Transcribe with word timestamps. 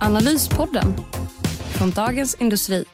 Analyspodden 0.00 0.94
från 1.78 1.90
Dagens 1.90 2.34
Industri. 2.34 2.84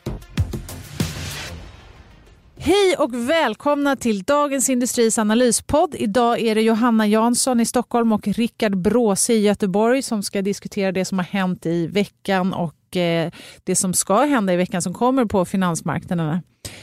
Hej 2.57 2.97
och 2.99 3.15
välkomna 3.15 3.97
till 3.97 4.23
Dagens 4.23 4.71
Industris 4.71 5.19
analyspodd. 5.19 5.95
Idag 5.99 6.41
är 6.41 6.55
det 6.55 6.63
Johanna 6.63 7.07
Jansson 7.07 7.61
i 7.61 7.67
Stockholm 7.67 8.13
och 8.13 8.29
Rickard 8.29 8.77
Bråse 8.77 9.33
i 9.33 9.41
Göteborg 9.41 10.03
som 10.03 10.23
ska 10.23 10.43
diskutera 10.43 10.93
det 10.93 11.05
som 11.05 11.19
har 11.19 11.25
hänt 11.25 11.67
i 11.67 11.87
veckan 11.87 12.55
och 12.55 12.97
eh, 12.97 13.33
det 13.65 13.77
som 13.77 13.95
ska 13.95 14.25
hända 14.25 14.53
i 14.53 14.57
veckan 14.57 14.83
som 14.83 14.95
kommer 14.95 15.25
på 15.25 15.45
finansmarknaderna. 15.45 16.43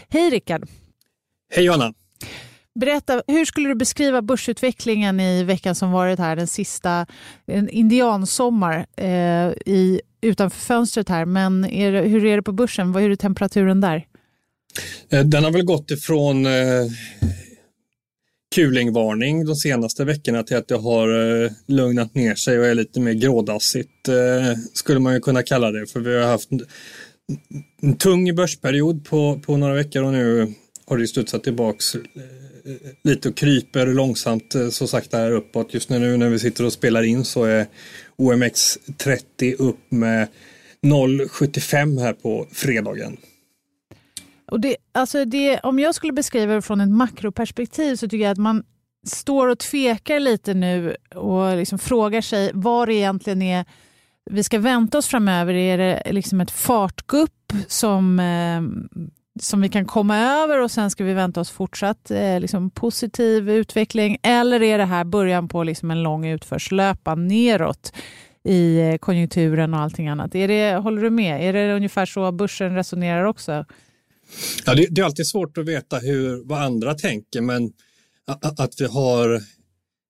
Hej 0.09 0.29
Rickard! 0.29 0.67
Hej 1.53 1.65
Johanna! 1.65 1.93
Berätta, 2.79 3.23
hur 3.27 3.45
skulle 3.45 3.69
du 3.69 3.75
beskriva 3.75 4.21
börsutvecklingen 4.21 5.19
i 5.19 5.43
veckan 5.43 5.75
som 5.75 5.91
varit 5.91 6.19
här, 6.19 6.35
den 6.35 6.47
sista 6.47 7.05
en 7.45 7.69
indiansommar 7.69 8.85
eh, 8.97 9.51
i, 9.65 10.01
utanför 10.21 10.59
fönstret 10.59 11.09
här. 11.09 11.25
Men 11.25 11.65
är 11.65 11.91
det, 11.91 12.01
hur 12.01 12.25
är 12.25 12.35
det 12.35 12.43
på 12.43 12.51
börsen? 12.51 12.91
Vad 12.91 13.03
är 13.03 13.15
temperaturen 13.15 13.81
där? 13.81 14.05
Eh, 15.09 15.25
den 15.25 15.43
har 15.43 15.51
väl 15.51 15.65
gått 15.65 15.91
ifrån 15.91 16.45
eh, 16.45 16.51
kulingvarning 18.55 19.45
de 19.45 19.55
senaste 19.55 20.05
veckorna 20.05 20.43
till 20.43 20.57
att 20.57 20.67
det 20.67 20.75
har 20.75 21.43
eh, 21.43 21.51
lugnat 21.67 22.15
ner 22.15 22.35
sig 22.35 22.59
och 22.59 22.65
är 22.65 22.75
lite 22.75 22.99
mer 22.99 23.13
grådassigt 23.13 24.07
eh, 24.07 24.57
skulle 24.73 24.99
man 24.99 25.13
ju 25.13 25.19
kunna 25.19 25.43
kalla 25.43 25.71
det. 25.71 25.87
För 25.87 25.99
vi 25.99 26.17
har 26.17 26.27
haft 26.27 26.51
en, 26.51 26.65
en 27.81 27.97
tung 27.97 28.35
börsperiod 28.35 29.05
på, 29.05 29.41
på 29.45 29.57
några 29.57 29.73
veckor 29.73 30.03
och 30.03 30.11
nu 30.11 30.53
har 30.85 30.97
det 30.97 31.07
studsat 31.07 31.43
tillbaks 31.43 31.95
eh, 31.95 32.01
lite 33.03 33.29
och 33.29 33.35
kryper 33.35 33.85
långsamt 33.87 34.55
eh, 34.55 34.69
så 34.69 34.87
sakta 34.87 35.17
här 35.17 35.31
uppåt. 35.31 35.73
Just 35.73 35.89
nu 35.89 36.17
när 36.17 36.29
vi 36.29 36.39
sitter 36.39 36.65
och 36.65 36.73
spelar 36.73 37.03
in 37.03 37.25
så 37.25 37.43
är 37.43 37.67
OMX30 38.17 39.55
upp 39.59 39.91
med 39.91 40.27
0,75 40.81 41.99
här 41.99 42.13
på 42.13 42.47
fredagen. 42.51 43.17
Och 44.51 44.59
det, 44.59 44.75
alltså 44.91 45.25
det, 45.25 45.59
om 45.59 45.79
jag 45.79 45.95
skulle 45.95 46.13
beskriva 46.13 46.53
det 46.53 46.61
från 46.61 46.81
ett 46.81 46.89
makroperspektiv 46.89 47.95
så 47.95 48.07
tycker 48.07 48.23
jag 48.23 48.31
att 48.31 48.37
man 48.37 48.63
står 49.07 49.47
och 49.47 49.59
tvekar 49.59 50.19
lite 50.19 50.53
nu 50.53 50.95
och 51.15 51.57
liksom 51.57 51.79
frågar 51.79 52.21
sig 52.21 52.51
vad 52.53 52.87
det 52.87 52.93
egentligen 52.93 53.41
är 53.41 53.65
vi 54.25 54.43
ska 54.43 54.59
vänta 54.59 54.97
oss 54.97 55.07
framöver. 55.07 55.53
Är 55.53 55.77
det 55.77 56.11
liksom 56.11 56.41
ett 56.41 56.51
fartgupp 56.51 57.53
som 57.67 58.19
eh, 58.19 58.61
som 59.41 59.61
vi 59.61 59.69
kan 59.69 59.85
komma 59.85 60.17
över 60.17 60.61
och 60.61 60.71
sen 60.71 60.91
ska 60.91 61.03
vi 61.03 61.13
vänta 61.13 61.41
oss 61.41 61.49
fortsatt 61.49 62.11
eh, 62.11 62.39
liksom 62.39 62.69
positiv 62.69 63.49
utveckling? 63.49 64.17
Eller 64.23 64.61
är 64.61 64.77
det 64.77 64.85
här 64.85 65.03
början 65.03 65.47
på 65.47 65.63
liksom 65.63 65.91
en 65.91 66.03
lång 66.03 66.25
utförslöpa 66.25 67.15
neråt 67.15 67.93
i 68.43 68.79
eh, 68.79 68.97
konjunkturen 68.97 69.73
och 69.73 69.79
allting 69.79 70.07
annat? 70.07 70.35
Är 70.35 70.47
det, 70.47 70.75
håller 70.75 71.01
du 71.01 71.09
med? 71.09 71.49
Är 71.49 71.53
det 71.53 71.75
ungefär 71.75 72.05
så 72.05 72.31
börsen 72.31 72.75
resonerar 72.75 73.23
också? 73.23 73.65
Ja, 74.65 74.75
det, 74.75 74.87
det 74.89 75.01
är 75.01 75.05
alltid 75.05 75.27
svårt 75.27 75.57
att 75.57 75.65
veta 75.65 75.97
hur, 75.97 76.43
vad 76.45 76.61
andra 76.61 76.93
tänker, 76.93 77.41
men 77.41 77.71
att, 78.27 78.59
att 78.59 78.81
vi 78.81 78.85
har 78.85 79.35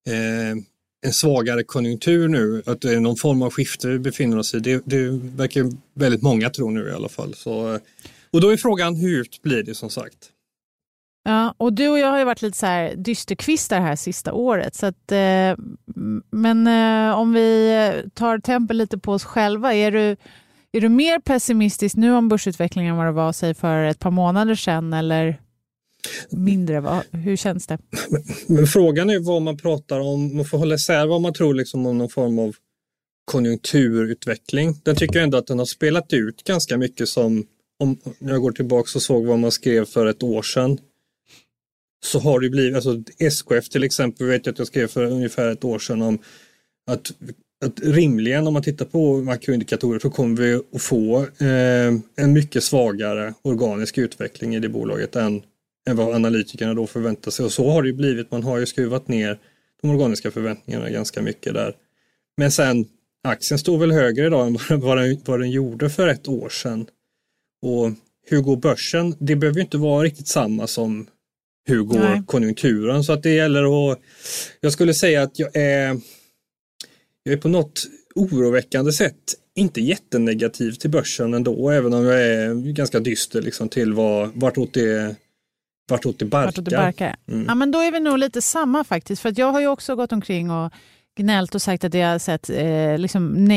eh, 0.07 0.57
en 1.05 1.13
svagare 1.13 1.63
konjunktur 1.63 2.27
nu, 2.27 2.63
att 2.65 2.81
det 2.81 2.93
är 2.93 2.99
någon 2.99 3.15
form 3.15 3.41
av 3.41 3.51
skifte 3.51 3.87
vi 3.87 3.99
befinner 3.99 4.37
oss 4.37 4.53
i, 4.53 4.59
det, 4.59 4.81
det 4.85 5.09
verkar 5.35 5.71
väldigt 5.93 6.21
många 6.21 6.49
tro 6.49 6.69
nu 6.69 6.89
i 6.89 6.91
alla 6.91 7.09
fall. 7.09 7.33
Så, 7.33 7.73
eh, 7.73 7.79
och 8.33 8.41
då 8.41 8.49
är 8.49 8.57
frågan 8.57 8.95
hur 8.95 9.09
djupt 9.09 9.41
blir 9.41 9.63
det 9.63 9.75
som 9.75 9.89
sagt? 9.89 10.31
Ja, 11.23 11.55
och 11.57 11.73
du 11.73 11.89
och 11.89 11.99
jag 11.99 12.07
har 12.07 12.19
ju 12.19 12.25
varit 12.25 12.41
lite 12.41 12.57
så 12.57 12.65
här 12.65 12.95
dysterkvistar 12.95 13.79
här 13.79 13.95
sista 13.95 14.33
året. 14.33 14.75
Så 14.75 14.85
att, 14.85 15.11
eh, 15.11 15.55
men 16.31 16.67
eh, 16.67 17.19
om 17.19 17.33
vi 17.33 18.03
tar 18.13 18.39
tempen 18.39 18.77
lite 18.77 18.97
på 18.97 19.11
oss 19.11 19.23
själva, 19.23 19.73
är 19.73 19.91
du, 19.91 20.15
är 20.71 20.81
du 20.81 20.89
mer 20.89 21.19
pessimistisk 21.19 21.95
nu 21.95 22.13
om 22.13 22.29
börsutvecklingen 22.29 22.91
än 22.91 22.97
vad 22.97 23.05
det 23.05 23.11
var 23.11 23.33
säg, 23.33 23.53
för 23.53 23.83
ett 23.83 23.99
par 23.99 24.11
månader 24.11 24.55
sedan 24.55 24.93
eller 24.93 25.41
mindre? 26.29 27.01
Hur 27.11 27.35
känns 27.35 27.67
det? 27.67 27.77
Men, 28.09 28.23
men 28.47 28.67
frågan 28.67 29.09
är 29.09 29.19
vad 29.19 29.41
man 29.41 29.57
pratar 29.57 29.99
om, 29.99 30.35
man 30.35 30.45
får 30.45 30.57
hålla 30.57 30.75
isär 30.75 31.07
vad 31.07 31.21
man 31.21 31.33
tror 31.33 31.53
liksom 31.53 31.85
om 31.85 31.97
någon 31.97 32.09
form 32.09 32.39
av 32.39 32.55
konjunkturutveckling. 33.25 34.81
Den 34.83 34.95
tycker 34.95 35.15
jag 35.15 35.23
ändå 35.23 35.37
att 35.37 35.47
den 35.47 35.59
har 35.59 35.65
spelat 35.65 36.13
ut 36.13 36.43
ganska 36.43 36.77
mycket 36.77 37.09
som 37.09 37.45
om 37.81 37.97
jag 38.19 38.41
går 38.41 38.51
tillbaka 38.51 38.89
och 38.95 39.01
såg 39.01 39.25
vad 39.25 39.39
man 39.39 39.51
skrev 39.51 39.85
för 39.85 40.05
ett 40.05 40.23
år 40.23 40.41
sedan 40.41 40.77
så 42.03 42.19
har 42.19 42.39
det 42.39 42.49
blivit, 42.49 42.75
alltså 42.75 43.03
SKF 43.19 43.69
till 43.69 43.83
exempel 43.83 44.27
vet 44.27 44.45
jag 44.45 44.53
att 44.53 44.59
jag 44.59 44.67
skrev 44.67 44.87
för 44.87 45.03
ungefär 45.03 45.47
ett 45.47 45.63
år 45.63 45.79
sedan 45.79 46.01
om 46.01 46.19
att, 46.91 47.11
att 47.65 47.79
rimligen 47.79 48.47
om 48.47 48.53
man 48.53 48.63
tittar 48.63 48.85
på 48.85 49.17
makroindikatorer 49.17 49.99
så 49.99 50.09
kommer 50.09 50.41
vi 50.41 50.53
att 50.53 50.81
få 50.81 51.19
eh, 51.21 51.93
en 52.15 52.33
mycket 52.33 52.63
svagare 52.63 53.33
organisk 53.41 53.97
utveckling 53.97 54.55
i 54.55 54.59
det 54.59 54.69
bolaget 54.69 55.15
än, 55.15 55.41
än 55.89 55.95
vad 55.95 56.15
analytikerna 56.15 56.73
då 56.73 56.87
förväntar 56.87 57.31
sig 57.31 57.45
och 57.45 57.51
så 57.51 57.69
har 57.69 57.81
det 57.81 57.87
ju 57.89 57.95
blivit. 57.95 58.31
Man 58.31 58.43
har 58.43 58.57
ju 58.57 58.65
skruvat 58.65 59.07
ner 59.07 59.39
de 59.81 59.89
organiska 59.89 60.31
förväntningarna 60.31 60.89
ganska 60.89 61.21
mycket 61.21 61.53
där. 61.53 61.75
Men 62.37 62.51
sen 62.51 62.85
aktien 63.23 63.59
står 63.59 63.77
väl 63.77 63.91
högre 63.91 64.25
idag 64.25 64.47
än 64.47 64.57
vad 64.81 64.97
den, 64.97 65.17
vad 65.25 65.39
den 65.39 65.51
gjorde 65.51 65.89
för 65.89 66.07
ett 66.07 66.27
år 66.27 66.49
sedan. 66.49 66.85
Och 67.61 67.91
hur 68.27 68.41
går 68.41 68.55
börsen? 68.55 69.15
Det 69.19 69.35
behöver 69.35 69.61
inte 69.61 69.77
vara 69.77 70.03
riktigt 70.03 70.27
samma 70.27 70.67
som 70.67 71.07
hur 71.65 71.83
går 71.83 71.99
Nej. 71.99 72.23
konjunkturen? 72.27 73.03
Så 73.03 73.13
att 73.13 73.23
det 73.23 73.33
gäller 73.33 73.91
att, 73.91 73.99
jag 74.59 74.73
skulle 74.73 74.93
säga 74.93 75.23
att 75.23 75.39
jag 75.39 75.55
är, 75.55 75.99
jag 77.23 77.33
är 77.33 77.37
på 77.37 77.47
något 77.47 77.87
oroväckande 78.15 78.91
sätt 78.91 79.15
inte 79.55 79.81
jättenegativ 79.81 80.71
till 80.71 80.89
börsen 80.89 81.33
ändå, 81.33 81.69
även 81.69 81.93
om 81.93 82.05
jag 82.05 82.23
är 82.23 82.53
ganska 82.73 82.99
dyster 82.99 83.41
liksom 83.41 83.69
till 83.69 83.93
vad, 83.93 84.29
vartåt 84.35 84.73
det 84.73 85.15
vartåt 85.89 86.19
det 86.19 86.25
barkar. 86.25 86.45
Vartåt 86.45 86.65
det 86.65 86.77
barkar. 86.77 87.15
Mm. 87.27 87.45
Ja, 87.47 87.55
men 87.55 87.71
då 87.71 87.79
är 87.79 87.91
vi 87.91 87.99
nog 87.99 88.19
lite 88.19 88.41
samma 88.41 88.83
faktiskt, 88.83 89.21
för 89.21 89.29
att 89.29 89.37
jag 89.37 89.51
har 89.51 89.61
ju 89.61 89.67
också 89.67 89.95
gått 89.95 90.11
omkring 90.11 90.51
och 90.51 90.71
gnällt 91.15 91.55
och 91.55 91.61
sagt 91.61 91.83
att 91.83 91.91
det 91.91 92.01
har 92.01 92.19
sett 92.19 92.49
eh, 92.49 92.97
liksom 92.97 93.47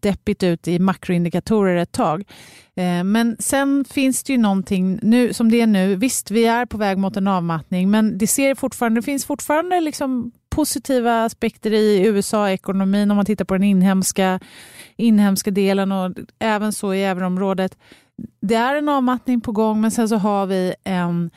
deppigt 0.00 0.42
ut 0.42 0.68
i 0.68 0.78
makroindikatorer 0.78 1.76
ett 1.76 1.92
tag. 1.92 2.24
Eh, 2.76 3.04
men 3.04 3.36
sen 3.38 3.84
finns 3.84 4.22
det 4.22 4.32
ju 4.32 4.38
någonting 4.38 4.98
nu, 5.02 5.32
som 5.32 5.50
det 5.50 5.60
är 5.60 5.66
nu. 5.66 5.96
Visst, 5.96 6.30
vi 6.30 6.46
är 6.46 6.66
på 6.66 6.78
väg 6.78 6.98
mot 6.98 7.16
en 7.16 7.28
avmattning, 7.28 7.90
men 7.90 8.18
det, 8.18 8.26
ser 8.26 8.54
fortfarande, 8.54 9.00
det 9.00 9.04
finns 9.04 9.24
fortfarande 9.24 9.80
liksom 9.80 10.32
positiva 10.50 11.24
aspekter 11.24 11.72
i 11.72 12.06
USA-ekonomin 12.06 13.10
om 13.10 13.16
man 13.16 13.26
tittar 13.26 13.44
på 13.44 13.54
den 13.54 13.64
inhemska, 13.64 14.40
inhemska 14.96 15.50
delen 15.50 15.92
och 15.92 16.12
även 16.38 16.72
så 16.72 16.94
i 16.94 17.04
euroområdet. 17.04 17.78
Det 18.40 18.54
är 18.54 18.76
en 18.76 18.88
avmattning 18.88 19.40
på 19.40 19.52
gång, 19.52 19.80
men 19.80 19.90
sen 19.90 20.08
så 20.08 20.16
har 20.16 20.46
vi 20.46 20.74
en 20.84 21.30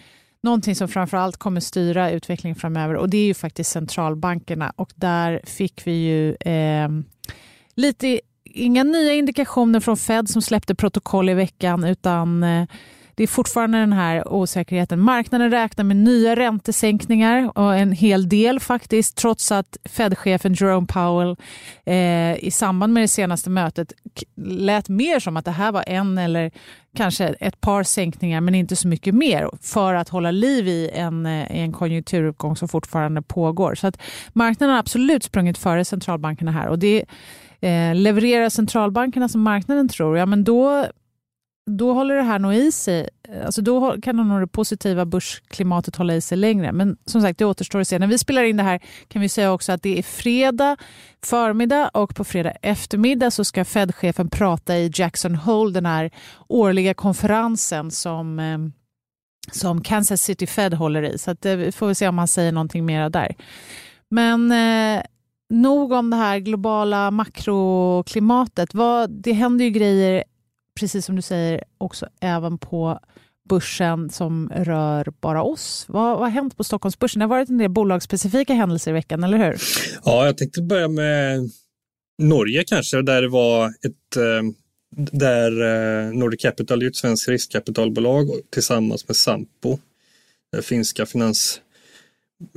någonting 0.44 0.76
som 0.76 0.88
framför 0.88 1.18
allt 1.18 1.38
kommer 1.38 1.59
styra 1.59 2.12
utvecklingen 2.12 2.56
framöver. 2.56 2.96
Och 2.96 3.09
det 3.09 3.18
är 3.18 3.26
ju 3.26 3.34
faktiskt 3.34 3.72
centralbankerna. 3.72 4.74
Och 4.76 4.92
där 4.96 5.42
fick 5.44 5.88
vi 5.88 5.92
ju 5.92 6.36
eh, 6.36 6.90
lite, 7.76 8.22
inga 8.44 8.84
nya 8.84 9.14
indikationer 9.14 9.79
från 9.79 9.97
Fed 9.97 10.29
som 10.29 10.41
släppte 10.41 10.76
protokoll 10.76 11.29
i 11.29 11.34
veckan 11.34 11.84
utan 11.84 12.44
eh, 12.44 12.67
det 13.16 13.24
är 13.24 13.28
fortfarande 13.28 13.78
den 13.78 13.94
här 13.94 14.34
osäkerheten. 14.34 15.00
Marknaden 15.00 15.52
räknar 15.52 15.84
med 15.84 15.98
nya 15.98 16.36
räntesänkningar 16.36 17.58
och 17.58 17.76
en 17.76 17.92
hel 17.92 18.30
del 18.30 18.60
faktiskt, 18.60 19.18
trots 19.18 19.52
att 19.52 19.78
Fed-chefen 19.86 20.54
Jerome 20.54 20.88
Powell 20.88 21.36
eh, 21.86 22.46
i 22.46 22.52
samband 22.52 22.94
med 22.94 23.04
det 23.04 23.08
senaste 23.08 23.50
mötet 23.50 23.94
lät 24.36 24.90
mer 24.90 25.20
som 25.20 25.38
att 25.38 25.46
det 25.46 25.52
här 25.52 25.72
var 25.72 25.84
en 25.88 26.18
eller 26.18 26.52
kanske 26.98 27.26
ett 27.26 27.62
par 27.62 27.84
sänkningar, 27.84 28.42
men 28.42 28.56
inte 28.56 28.76
så 28.76 28.88
mycket 28.88 29.16
mer 29.16 29.50
för 29.62 29.94
att 29.94 30.10
hålla 30.10 30.32
liv 30.32 30.68
i 30.68 30.90
en, 30.94 31.26
eh, 31.26 31.62
en 31.62 31.72
konjunkturuppgång 31.72 32.56
som 32.56 32.68
fortfarande 32.68 33.22
pågår. 33.22 33.76
Så 33.76 33.88
att 33.88 34.02
marknaden 34.34 34.72
har 34.74 34.80
absolut 34.80 35.24
sprungit 35.24 35.58
före 35.58 35.86
centralbankerna 35.86 36.52
här 36.52 36.68
och 36.68 36.80
det 36.80 37.06
eh, 37.62 37.96
levererar 37.96 38.50
centralbankerna 38.50 39.30
som 39.30 39.42
marknaden 39.42 39.90
tror, 39.90 40.18
ja 40.18 40.26
men 40.26 40.44
då 40.44 40.86
då 41.66 41.94
håller 41.94 42.16
det 42.16 42.24
här 42.24 42.40
nog 42.40 42.56
i 42.56 42.72
sig. 42.72 43.10
Eh, 43.30 43.46
alltså 43.46 43.62
då 43.62 44.02
kan 44.02 44.16
nog 44.16 44.42
det 44.42 44.48
positiva 44.48 45.06
börsklimatet 45.06 45.96
hålla 45.96 46.16
i 46.16 46.22
sig 46.22 46.38
längre. 46.38 46.72
Men 46.72 46.98
som 47.06 47.22
sagt, 47.22 47.40
det 47.40 47.46
återstår 47.46 47.80
att 47.80 47.88
se. 47.88 48.00
När 48.00 48.08
vi 48.08 48.18
spelar 48.18 48.44
in 48.44 48.58
det 48.58 48.64
här 48.64 48.80
kan 49.08 49.22
vi 49.22 49.30
säga 49.30 49.52
också 49.52 49.72
att 49.72 49.82
det 49.82 50.00
är 50.00 50.04
fredag 50.04 50.78
förmiddag 51.26 51.90
och 51.94 52.16
på 52.16 52.24
fredag 52.24 52.52
eftermiddag 52.52 53.32
så 53.32 53.46
ska 53.46 53.66
Fed-chefen 53.66 54.30
prata 54.30 54.78
i 54.78 54.92
Jackson 54.94 55.36
Hole, 55.36 55.74
den 55.74 55.86
här 55.86 56.12
årliga 56.48 56.94
konferensen 56.94 57.92
som, 57.92 58.40
eh, 58.40 58.58
som 59.52 59.82
Kansas 59.82 60.22
City 60.22 60.48
Fed 60.48 60.74
håller 60.74 61.04
i. 61.04 61.18
Så 61.18 61.32
att, 61.32 61.46
eh, 61.46 61.56
vi 61.56 61.72
får 61.72 61.86
väl 61.86 61.96
se 61.96 62.08
om 62.08 62.18
han 62.18 62.28
säger 62.28 62.52
någonting 62.52 62.86
mera 62.86 63.10
där. 63.10 63.36
Men 64.10 64.52
eh, 64.52 65.04
nog 65.50 65.92
om 65.92 66.10
det 66.10 66.16
här 66.16 66.40
globala 66.40 67.12
makroklimatet. 67.12 68.74
Vad, 68.74 69.10
det 69.10 69.34
händer 69.34 69.66
ju 69.66 69.72
grejer 69.72 70.24
precis 70.79 71.05
som 71.05 71.16
du 71.16 71.22
säger, 71.22 71.64
också 71.78 72.08
även 72.20 72.58
på 72.58 72.99
börsen 73.49 74.09
som 74.09 74.49
rör 74.55 75.14
bara 75.22 75.43
oss. 75.43 75.85
Vad, 75.87 76.17
vad 76.17 76.20
har 76.20 76.29
hänt 76.29 76.58
på 76.58 76.64
Stockholmsbörsen? 76.64 77.20
Det 77.20 77.23
har 77.23 77.29
varit 77.29 77.49
en 77.49 77.58
del 77.58 77.70
bolagsspecifika 77.70 78.53
händelser 78.53 78.91
i 78.91 78.93
veckan, 78.93 79.23
eller 79.23 79.37
hur? 79.37 79.58
Ja, 80.05 80.25
jag 80.25 80.37
tänkte 80.37 80.61
börja 80.61 80.87
med 80.87 81.49
Norge 82.22 82.64
kanske, 82.64 83.02
där 83.02 83.22
det 83.22 83.29
var 83.29 83.67
ett 83.67 84.17
eh, 84.17 84.53
där 84.96 85.61
eh, 85.61 86.14
Nordic 86.14 86.41
Capital 86.41 86.84
är 86.84 86.87
ett 86.87 86.96
svenskt 86.96 87.29
riskkapitalbolag 87.29 88.29
tillsammans 88.49 89.08
med 89.08 89.16
Sampo, 89.16 89.78
det 90.52 90.61
finska 90.61 91.05
finans, 91.05 91.61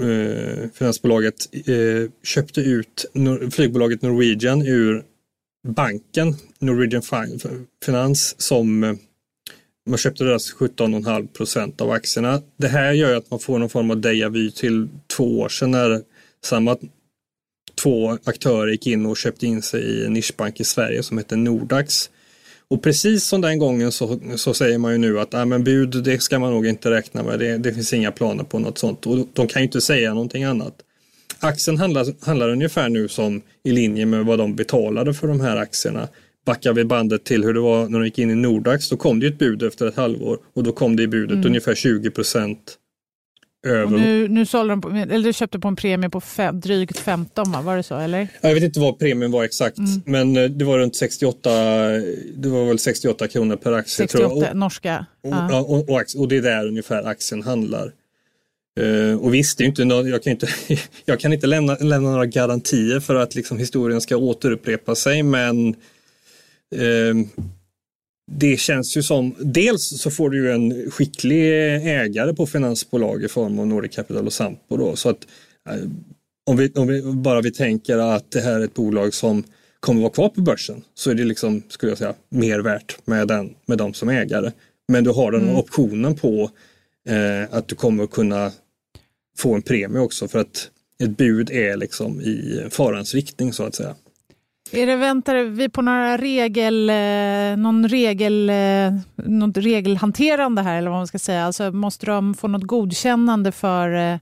eh, 0.00 0.70
finansbolaget, 0.74 1.34
eh, 1.52 2.10
köpte 2.22 2.60
ut 2.60 3.04
flygbolaget 3.50 4.02
Norwegian 4.02 4.62
ur 4.62 5.04
banken 5.66 6.34
Norwegian 6.58 7.02
Finance 7.84 8.34
som 8.38 8.84
eh, 8.84 8.94
man 9.86 9.98
köpte 9.98 10.24
deras 10.24 10.54
17,5 10.54 11.26
procent 11.26 11.80
av 11.80 11.90
aktierna. 11.90 12.42
Det 12.56 12.68
här 12.68 12.92
gör 12.92 13.16
att 13.16 13.30
man 13.30 13.40
får 13.40 13.58
någon 13.58 13.68
form 13.68 13.90
av 13.90 14.00
deja 14.00 14.28
vu 14.28 14.50
till 14.50 14.88
två 15.16 15.40
år 15.40 15.48
sedan 15.48 15.70
när 15.70 16.02
samma 16.44 16.76
två 17.82 18.18
aktörer 18.24 18.70
gick 18.70 18.86
in 18.86 19.06
och 19.06 19.16
köpte 19.16 19.46
in 19.46 19.62
sig 19.62 19.82
i 19.82 20.04
en 20.04 20.12
nischbank 20.12 20.60
i 20.60 20.64
Sverige 20.64 21.02
som 21.02 21.18
heter 21.18 21.36
Nordax. 21.36 22.10
Och 22.69 22.82
precis 22.82 23.24
som 23.24 23.40
den 23.40 23.58
gången 23.58 23.92
så, 23.92 24.20
så 24.36 24.54
säger 24.54 24.78
man 24.78 24.92
ju 24.92 24.98
nu 24.98 25.20
att 25.20 25.34
ah, 25.34 25.44
men 25.44 25.64
bud 25.64 26.04
det 26.04 26.22
ska 26.22 26.38
man 26.38 26.52
nog 26.52 26.66
inte 26.66 26.90
räkna 26.90 27.22
med. 27.22 27.38
Det, 27.38 27.58
det 27.58 27.74
finns 27.74 27.92
inga 27.92 28.12
planer 28.12 28.44
på 28.44 28.58
något 28.58 28.78
sånt 28.78 29.06
och 29.06 29.26
de 29.32 29.48
kan 29.48 29.62
ju 29.62 29.66
inte 29.66 29.80
säga 29.80 30.14
någonting 30.14 30.44
annat. 30.44 30.74
Aktien 31.40 31.78
handlar, 31.78 32.26
handlar 32.26 32.48
ungefär 32.48 32.88
nu 32.88 33.08
som 33.08 33.42
i 33.62 33.72
linje 33.72 34.06
med 34.06 34.24
vad 34.24 34.38
de 34.38 34.54
betalade 34.54 35.14
för 35.14 35.28
de 35.28 35.40
här 35.40 35.56
aktierna. 35.56 36.08
Backar 36.46 36.72
vi 36.72 36.84
bandet 36.84 37.24
till 37.24 37.44
hur 37.44 37.54
det 37.54 37.60
var 37.60 37.88
när 37.88 37.98
de 37.98 38.04
gick 38.04 38.18
in 38.18 38.30
i 38.30 38.34
Nordax, 38.34 38.88
då 38.88 38.96
kom 38.96 39.20
det 39.20 39.26
ett 39.26 39.38
bud 39.38 39.62
efter 39.62 39.86
ett 39.86 39.96
halvår 39.96 40.38
och 40.54 40.62
då 40.62 40.72
kom 40.72 40.96
det 40.96 41.02
i 41.02 41.08
budet 41.08 41.34
mm. 41.34 41.46
ungefär 41.46 41.74
20 41.74 42.10
procent 42.10 42.78
över. 43.66 43.98
nu, 43.98 44.28
nu 44.28 44.46
sålde 44.46 44.72
de 44.72 44.80
på, 44.80 44.88
eller 44.88 45.32
köpte 45.32 45.58
på 45.58 45.68
en 45.68 45.76
premie 45.76 46.10
på 46.10 46.20
fem, 46.20 46.60
drygt 46.60 46.98
15, 46.98 47.52
va? 47.52 47.62
var 47.62 47.76
det 47.76 47.82
så? 47.82 47.96
Eller? 47.96 48.28
Jag 48.40 48.54
vet 48.54 48.62
inte 48.62 48.80
vad 48.80 48.98
premien 48.98 49.30
var 49.30 49.44
exakt, 49.44 49.78
mm. 49.78 50.02
men 50.04 50.36
eh, 50.36 50.50
det 50.50 50.64
var 50.64 50.78
runt 50.78 50.96
68, 50.96 51.50
det 52.36 52.48
var 52.48 52.66
väl 52.66 52.78
68 52.78 53.28
kronor 53.28 53.56
per 53.56 53.72
aktie. 53.72 53.92
68 53.92 54.28
tror 54.28 54.42
jag. 54.42 54.50
Och, 54.50 54.56
norska. 54.56 55.06
Och, 55.22 55.30
ja. 55.30 55.60
och, 55.60 55.90
och, 55.90 56.02
och, 56.16 56.28
det 56.28 56.36
är 56.36 56.42
där 56.42 56.66
ungefär 56.66 57.02
aktien 57.02 57.42
handlar. 57.42 57.92
Uh, 58.81 59.17
och 59.17 59.34
visst, 59.34 59.58
det 59.58 59.64
är 59.64 59.67
inte 59.67 59.82
jag 59.82 60.23
kan 60.23 60.31
inte, 60.31 60.49
jag 61.05 61.20
kan 61.20 61.32
inte 61.32 61.46
lämna, 61.46 61.75
lämna 61.75 62.11
några 62.11 62.26
garantier 62.26 63.00
för 63.00 63.14
att 63.14 63.34
liksom 63.34 63.58
historien 63.58 64.00
ska 64.00 64.17
återupprepa 64.17 64.94
sig 64.94 65.23
men 65.23 65.69
uh, 66.75 67.26
det 68.32 68.56
känns 68.56 68.96
ju 68.96 69.02
som, 69.02 69.34
dels 69.38 70.00
så 70.00 70.11
får 70.11 70.31
du 70.31 70.44
ju 70.44 70.52
en 70.52 70.90
skicklig 70.90 71.52
ägare 72.00 72.34
på 72.34 72.46
finansbolag 72.46 73.25
i 73.25 73.28
form 73.28 73.58
av 73.58 73.67
Nordic 73.67 73.94
Capital 73.94 74.26
och 74.26 74.32
Sampo 74.32 74.76
då. 74.76 74.96
Så 74.96 75.08
att 75.08 75.26
uh, 75.70 75.90
om, 76.46 76.56
vi, 76.56 76.72
om 76.75 76.87
vi 76.87 77.02
bara 77.02 77.40
vi 77.40 77.50
tänker 77.50 77.99
att 77.99 78.31
det 78.31 78.40
här 78.40 78.61
är 78.61 78.64
ett 78.64 78.75
bolag 78.75 79.14
som 79.14 79.44
kommer 79.81 80.00
vara 80.00 80.12
kvar 80.12 80.29
på 80.29 80.40
börsen 80.40 80.82
så 80.94 81.11
är 81.11 81.14
det 81.14 81.25
liksom, 81.25 81.62
skulle 81.69 81.90
jag 81.90 81.99
säga, 81.99 82.14
mer 82.29 82.58
värt 82.58 82.99
med, 83.06 83.29
den, 83.29 83.55
med 83.67 83.79
dem 83.79 83.94
som 83.94 84.08
ägare. 84.08 84.52
Men 84.88 85.05
du 85.05 85.11
har 85.11 85.32
den 85.32 85.43
mm. 85.43 85.56
optionen 85.56 86.14
på 86.14 86.50
att 87.50 87.69
du 87.69 87.75
kommer 87.75 88.06
kunna 88.06 88.52
få 89.38 89.54
en 89.54 89.62
premie 89.62 90.02
också 90.02 90.28
för 90.28 90.38
att 90.38 90.70
ett 91.02 91.16
bud 91.16 91.50
är 91.50 91.76
liksom 91.76 92.20
i 92.20 92.66
farans 92.70 93.14
riktning 93.14 93.52
så 93.52 93.64
att 93.64 93.74
säga. 93.74 93.94
Är 94.72 94.86
det, 94.86 94.96
väntar 94.96 95.36
vi 95.36 95.68
på 95.68 95.82
några 95.82 96.16
regel, 96.16 96.90
eh, 96.90 97.56
någon 97.62 97.88
regel, 97.88 98.50
eh, 98.50 98.92
något 99.14 99.56
regelhanterande 99.56 100.62
här 100.62 100.78
eller 100.78 100.90
vad 100.90 100.98
man 100.98 101.06
ska 101.06 101.18
säga? 101.18 101.44
Alltså 101.44 101.72
måste 101.72 102.06
de 102.06 102.34
få 102.34 102.48
något 102.48 102.62
godkännande 102.62 103.52
för, 103.52 104.12
eh, 104.12 104.18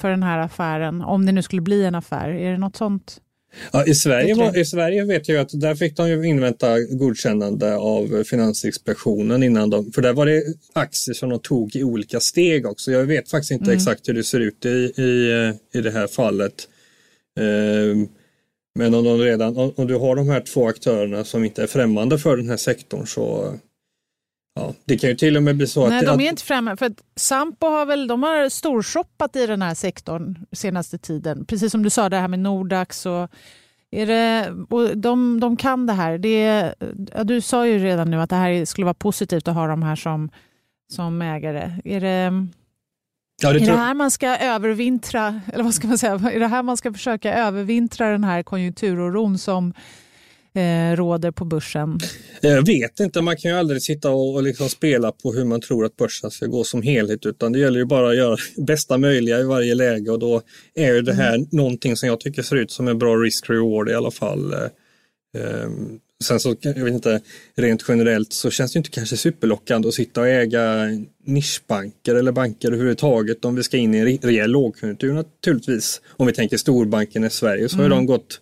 för 0.00 0.10
den 0.10 0.22
här 0.22 0.38
affären? 0.38 1.02
Om 1.02 1.26
det 1.26 1.32
nu 1.32 1.42
skulle 1.42 1.62
bli 1.62 1.84
en 1.84 1.94
affär. 1.94 2.28
Är 2.28 2.52
det 2.52 2.58
något 2.58 2.76
sånt? 2.76 3.20
Ja, 3.72 3.86
i, 3.86 3.94
Sverige 3.94 4.34
var, 4.34 4.58
I 4.58 4.64
Sverige 4.64 5.04
vet 5.04 5.28
jag 5.28 5.38
att 5.38 5.60
där 5.60 5.74
fick 5.74 5.96
de 5.96 6.08
ju 6.08 6.26
invänta 6.26 6.80
godkännande 6.80 7.76
av 7.76 8.24
Finansinspektionen 8.24 9.42
innan 9.42 9.70
de, 9.70 9.92
för 9.92 10.02
där 10.02 10.12
var 10.12 10.26
det 10.26 10.42
aktier 10.72 11.14
som 11.14 11.28
de 11.28 11.38
tog 11.38 11.76
i 11.76 11.84
olika 11.84 12.20
steg 12.20 12.66
också. 12.66 12.92
Jag 12.92 13.04
vet 13.04 13.30
faktiskt 13.30 13.50
inte 13.50 13.64
mm. 13.64 13.76
exakt 13.76 14.08
hur 14.08 14.14
det 14.14 14.24
ser 14.24 14.40
ut 14.40 14.64
i, 14.64 14.68
i, 14.68 15.52
i 15.74 15.80
det 15.80 15.90
här 15.90 16.06
fallet. 16.06 16.68
Um, 17.40 18.08
men 18.74 18.94
om, 18.94 19.04
de 19.04 19.18
redan, 19.18 19.56
om, 19.56 19.72
om, 19.76 19.86
du 19.86 19.94
har 19.94 20.16
de 20.16 20.28
här 20.28 20.40
två 20.40 20.68
aktörerna 20.68 21.24
som 21.24 21.44
inte 21.44 21.62
är 21.62 21.66
främmande 21.66 22.18
för 22.18 22.36
den 22.36 22.48
här 22.48 22.56
sektorn 22.56 23.06
så 23.06 23.54
Ja, 24.54 24.74
det 24.84 24.98
kan 24.98 25.10
ju 25.10 25.16
till 25.16 25.36
och 25.36 25.42
med 25.42 25.56
bli 25.56 25.66
så 25.66 25.88
Nej, 25.88 25.98
att... 25.98 26.06
de 26.06 26.20
är 26.20 26.28
inte 26.28 26.42
främmande. 26.42 26.76
För 26.76 26.92
Sampo 27.16 27.66
har 27.66 27.86
väl 27.86 28.06
de 28.06 28.22
har 28.22 28.48
storshoppat 28.48 29.36
i 29.36 29.46
den 29.46 29.62
här 29.62 29.74
sektorn 29.74 30.46
senaste 30.52 30.98
tiden. 30.98 31.44
Precis 31.44 31.72
som 31.72 31.82
du 31.82 31.90
sa, 31.90 32.08
det 32.08 32.16
här 32.16 32.28
med 32.28 32.38
Nordax 32.38 33.06
och 33.06 33.30
är 33.90 34.06
det, 34.06 34.50
och 34.70 34.98
de, 34.98 35.40
de 35.40 35.56
kan 35.56 35.86
det 35.86 35.92
här. 35.92 36.18
Det 36.18 36.74
ja, 37.14 37.24
du 37.24 37.40
sa 37.40 37.66
ju 37.66 37.78
redan 37.78 38.10
nu 38.10 38.20
att 38.20 38.30
det 38.30 38.36
här 38.36 38.64
skulle 38.64 38.84
vara 38.84 38.94
positivt 38.94 39.48
att 39.48 39.54
ha 39.54 39.66
de 39.66 39.82
här 39.82 39.96
som, 39.96 40.30
som 40.92 41.22
ägare. 41.22 41.72
Är 41.84 42.00
det, 42.00 42.46
ja, 43.42 43.52
det, 43.52 43.58
är 43.58 43.66
det 43.66 43.76
här 43.76 43.94
man 43.94 44.10
ska 44.10 44.36
övervintra, 44.36 45.40
eller 45.52 45.64
vad 45.64 45.74
ska 45.74 45.88
man 45.88 45.98
säga, 45.98 46.12
är 46.12 46.40
det 46.40 46.46
här 46.46 46.62
man 46.62 46.76
ska 46.76 46.92
försöka 46.92 47.34
övervintra 47.34 48.10
den 48.10 48.24
här 48.24 48.42
konjunkturoron 48.42 49.38
som 49.38 49.74
eh, 50.54 50.96
råder 50.96 51.30
på 51.30 51.44
börsen? 51.44 51.98
Jag 52.40 52.66
vet 52.66 53.00
inte, 53.00 53.20
man 53.20 53.36
kan 53.36 53.50
ju 53.50 53.56
aldrig 53.56 53.82
sitta 53.82 54.10
och, 54.10 54.34
och 54.34 54.42
liksom 54.42 54.68
spela 54.68 55.12
på 55.12 55.32
hur 55.32 55.44
man 55.44 55.60
tror 55.60 55.84
att 55.84 55.96
börsen 55.96 56.30
ska 56.30 56.46
gå 56.46 56.64
som 56.64 56.82
helhet 56.82 57.26
utan 57.26 57.52
det 57.52 57.58
gäller 57.58 57.78
ju 57.78 57.84
bara 57.84 58.10
att 58.10 58.16
göra 58.16 58.36
bästa 58.66 58.98
möjliga 58.98 59.38
i 59.38 59.44
varje 59.44 59.74
läge 59.74 60.10
och 60.10 60.18
då 60.18 60.42
är 60.74 60.94
ju 60.94 61.02
det 61.02 61.14
här 61.14 61.34
mm. 61.34 61.48
någonting 61.52 61.96
som 61.96 62.08
jag 62.08 62.20
tycker 62.20 62.42
ser 62.42 62.56
ut 62.56 62.70
som 62.70 62.88
en 62.88 62.98
bra 62.98 63.16
risk-reward 63.16 63.90
i 63.90 63.94
alla 63.94 64.10
fall. 64.10 64.54
Um, 65.38 66.00
Sen 66.22 66.40
så, 66.40 66.56
jag 66.60 66.84
vet 66.84 66.94
inte, 66.94 67.20
rent 67.56 67.84
generellt 67.88 68.32
så 68.32 68.50
känns 68.50 68.72
det 68.72 68.76
inte 68.76 68.90
kanske 68.90 69.16
superlockande 69.16 69.88
att 69.88 69.94
sitta 69.94 70.20
och 70.20 70.28
äga 70.28 70.88
nischbanker 71.24 72.14
eller 72.14 72.32
banker 72.32 72.68
överhuvudtaget 72.68 73.44
om 73.44 73.54
vi 73.54 73.62
ska 73.62 73.76
in 73.76 73.94
i 73.94 73.98
en 73.98 74.18
rejäl 74.18 74.50
lågkonjunktur 74.50 75.12
naturligtvis. 75.12 76.00
Om 76.08 76.26
vi 76.26 76.32
tänker 76.32 76.56
storbankerna 76.56 77.26
i 77.26 77.30
Sverige 77.30 77.68
så 77.68 77.76
mm. 77.76 77.90
har 77.90 77.96
de 77.96 78.06
gått 78.06 78.40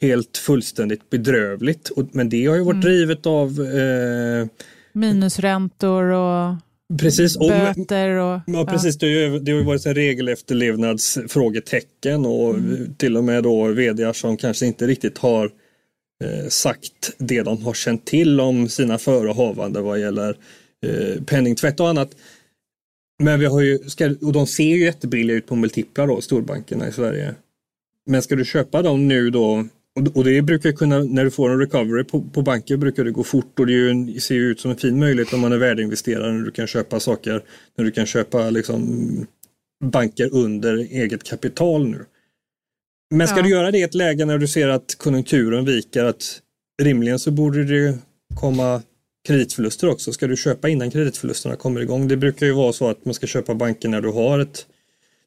helt 0.00 0.36
fullständigt 0.36 1.10
bedrövligt. 1.10 1.90
Men 2.12 2.28
det 2.28 2.46
har 2.46 2.56
ju 2.56 2.62
varit 2.62 2.74
mm. 2.74 2.84
drivet 2.84 3.26
av 3.26 3.48
eh, 3.48 4.46
minusräntor 4.92 6.02
och 6.02 6.54
Precis, 6.98 7.36
och, 7.36 7.48
böter. 7.48 8.08
Och, 8.08 8.40
ja, 8.46 8.66
precis. 8.66 8.98
Det, 8.98 9.06
har 9.06 9.12
ju, 9.12 9.38
det 9.38 9.52
har 9.52 9.58
ju 9.58 9.64
varit 9.64 9.86
en 9.86 9.94
regelefterlevnadsfrågetecken 9.94 12.26
och 12.26 12.54
mm. 12.54 12.94
till 12.94 13.16
och 13.16 13.24
med 13.24 13.42
då 13.42 13.66
vd 13.66 14.14
som 14.14 14.36
kanske 14.36 14.66
inte 14.66 14.86
riktigt 14.86 15.18
har 15.18 15.50
eh, 16.24 16.48
sagt 16.48 17.12
det 17.18 17.42
de 17.42 17.62
har 17.62 17.74
känt 17.74 18.06
till 18.06 18.40
om 18.40 18.68
sina 18.68 18.98
förehavanden 18.98 19.84
vad 19.84 20.00
gäller 20.00 20.36
eh, 20.86 21.22
penningtvätt 21.22 21.80
och 21.80 21.88
annat. 21.88 22.10
Men 23.22 23.40
vi 23.40 23.46
har 23.46 23.60
ju, 23.60 23.78
och 24.22 24.32
de 24.32 24.46
ser 24.46 24.76
ju 24.76 24.84
jättebilliga 24.84 25.36
ut 25.36 25.46
på 25.46 25.56
multiplar 25.56 26.06
då, 26.06 26.20
storbankerna 26.20 26.88
i 26.88 26.92
Sverige. 26.92 27.34
Men 28.06 28.22
ska 28.22 28.36
du 28.36 28.44
köpa 28.44 28.82
dem 28.82 29.08
nu 29.08 29.30
då 29.30 29.66
och 30.14 30.24
det 30.24 30.42
brukar 30.42 30.72
kunna, 30.72 30.98
när 30.98 31.24
du 31.24 31.30
får 31.30 31.50
en 31.50 31.58
recovery 31.58 32.04
på, 32.04 32.22
på 32.22 32.42
banker 32.42 32.76
brukar 32.76 33.04
det 33.04 33.10
gå 33.10 33.24
fort 33.24 33.58
och 33.58 33.66
det, 33.66 33.72
ju, 33.72 34.20
ser 34.20 34.34
ju 34.34 34.50
ut 34.50 34.60
som 34.60 34.70
en 34.70 34.76
fin 34.76 34.98
möjlighet 34.98 35.32
om 35.32 35.40
man 35.40 35.52
är 35.52 35.58
värdeinvesterare 35.58 36.32
när 36.32 36.44
du 36.44 36.50
kan 36.50 36.66
köpa 36.66 37.00
saker, 37.00 37.42
när 37.76 37.84
du 37.84 37.90
kan 37.90 38.06
köpa 38.06 38.50
liksom 38.50 39.26
banker 39.84 40.34
under 40.34 40.76
eget 40.76 41.24
kapital 41.24 41.88
nu. 41.88 42.04
Men 43.10 43.28
ska 43.28 43.36
ja. 43.36 43.42
du 43.42 43.50
göra 43.50 43.70
det 43.70 43.78
i 43.78 43.82
ett 43.82 43.94
läge 43.94 44.24
när 44.24 44.38
du 44.38 44.46
ser 44.46 44.68
att 44.68 44.94
konjunkturen 44.98 45.64
viker, 45.64 46.04
att 46.04 46.40
rimligen 46.82 47.18
så 47.18 47.30
borde 47.30 47.64
det 47.64 47.98
komma 48.40 48.82
kreditförluster 49.26 49.88
också. 49.88 50.12
Ska 50.12 50.26
du 50.26 50.36
köpa 50.36 50.68
innan 50.68 50.90
kreditförlusterna 50.90 51.56
kommer 51.56 51.80
igång? 51.80 52.08
Det 52.08 52.16
brukar 52.16 52.46
ju 52.46 52.52
vara 52.52 52.72
så 52.72 52.88
att 52.88 53.04
man 53.04 53.14
ska 53.14 53.26
köpa 53.26 53.54
banker 53.54 53.88
när 53.88 54.00
du 54.00 54.08
har 54.08 54.38
ett, 54.38 54.66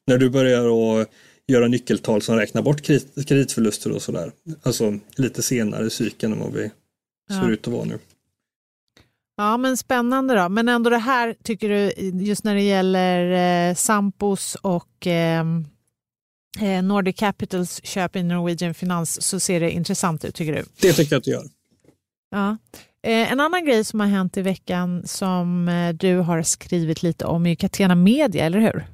när 0.06 0.18
du 0.18 0.30
börjar 0.30 1.00
att 1.00 1.08
göra 1.48 1.68
nyckeltal 1.68 2.22
som 2.22 2.36
räknar 2.36 2.62
bort 2.62 2.82
kreditförluster 2.82 3.92
och 3.92 4.02
sådär. 4.02 4.32
Alltså 4.62 4.98
lite 5.16 5.42
senare 5.42 5.86
i 5.86 5.90
cykeln 5.90 6.32
än 6.32 6.40
vad 6.40 6.52
vi 6.52 6.70
ja. 7.28 7.40
ser 7.40 7.50
ut 7.50 7.66
att 7.66 7.72
vara 7.72 7.84
nu. 7.84 7.98
Ja, 9.36 9.56
men 9.56 9.76
spännande 9.76 10.34
då. 10.34 10.48
Men 10.48 10.68
ändå 10.68 10.90
det 10.90 10.98
här 10.98 11.36
tycker 11.42 11.68
du, 11.68 11.92
just 12.24 12.44
när 12.44 12.54
det 12.54 12.62
gäller 12.62 13.70
eh, 13.70 13.74
Sampos 13.74 14.54
och 14.54 15.06
eh, 15.06 15.44
eh, 16.60 16.82
Nordic 16.82 17.16
Capitals 17.16 17.80
köp 17.84 18.16
i 18.16 18.22
Norwegian 18.22 18.74
Finans 18.74 19.22
så 19.22 19.40
ser 19.40 19.60
det 19.60 19.70
intressant 19.70 20.24
ut 20.24 20.34
tycker 20.34 20.52
du? 20.52 20.64
Det 20.80 20.92
tycker 20.92 21.12
jag 21.12 21.18
att 21.18 21.24
det 21.24 21.30
gör. 21.30 21.46
Ja. 22.30 22.56
Eh, 23.06 23.32
en 23.32 23.40
annan 23.40 23.64
grej 23.64 23.84
som 23.84 24.00
har 24.00 24.06
hänt 24.06 24.36
i 24.36 24.42
veckan 24.42 25.02
som 25.06 25.68
eh, 25.68 25.94
du 25.94 26.16
har 26.16 26.42
skrivit 26.42 27.02
lite 27.02 27.24
om 27.24 27.46
är 27.46 27.54
Catena 27.54 27.94
Media, 27.94 28.44
eller 28.44 28.58
hur? 28.58 28.86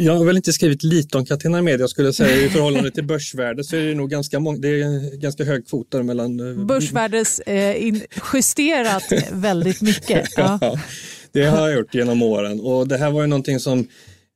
Jag 0.00 0.16
har 0.16 0.24
väl 0.24 0.36
inte 0.36 0.52
skrivit 0.52 0.82
lite 0.82 1.18
om 1.18 1.24
Catena 1.26 1.62
Media 1.62 1.80
jag 1.80 1.90
skulle 1.90 2.12
säga 2.12 2.46
i 2.46 2.48
förhållande 2.48 2.90
till 2.90 3.04
börsvärde 3.04 3.64
så 3.64 3.76
är 3.76 3.82
det 3.82 3.94
nog 3.94 4.10
ganska, 4.10 4.40
många, 4.40 4.58
det 4.58 4.68
är 4.68 5.16
ganska 5.16 5.44
hög 5.44 5.68
kvot 5.68 5.90
där 5.90 6.02
mellan... 6.02 6.66
Börsvärdes 6.66 7.40
eh, 7.40 7.86
in, 7.86 8.02
justerat 8.32 9.12
väldigt 9.32 9.82
mycket. 9.82 10.28
Ja. 10.36 10.58
ja. 10.60 10.80
det 11.32 11.44
har 11.44 11.68
jag 11.68 11.78
gjort 11.78 11.94
genom 11.94 12.22
åren 12.22 12.60
och 12.60 12.88
det 12.88 12.96
här 12.96 13.10
var 13.10 13.20
ju 13.20 13.26
någonting 13.26 13.60
som 13.60 13.78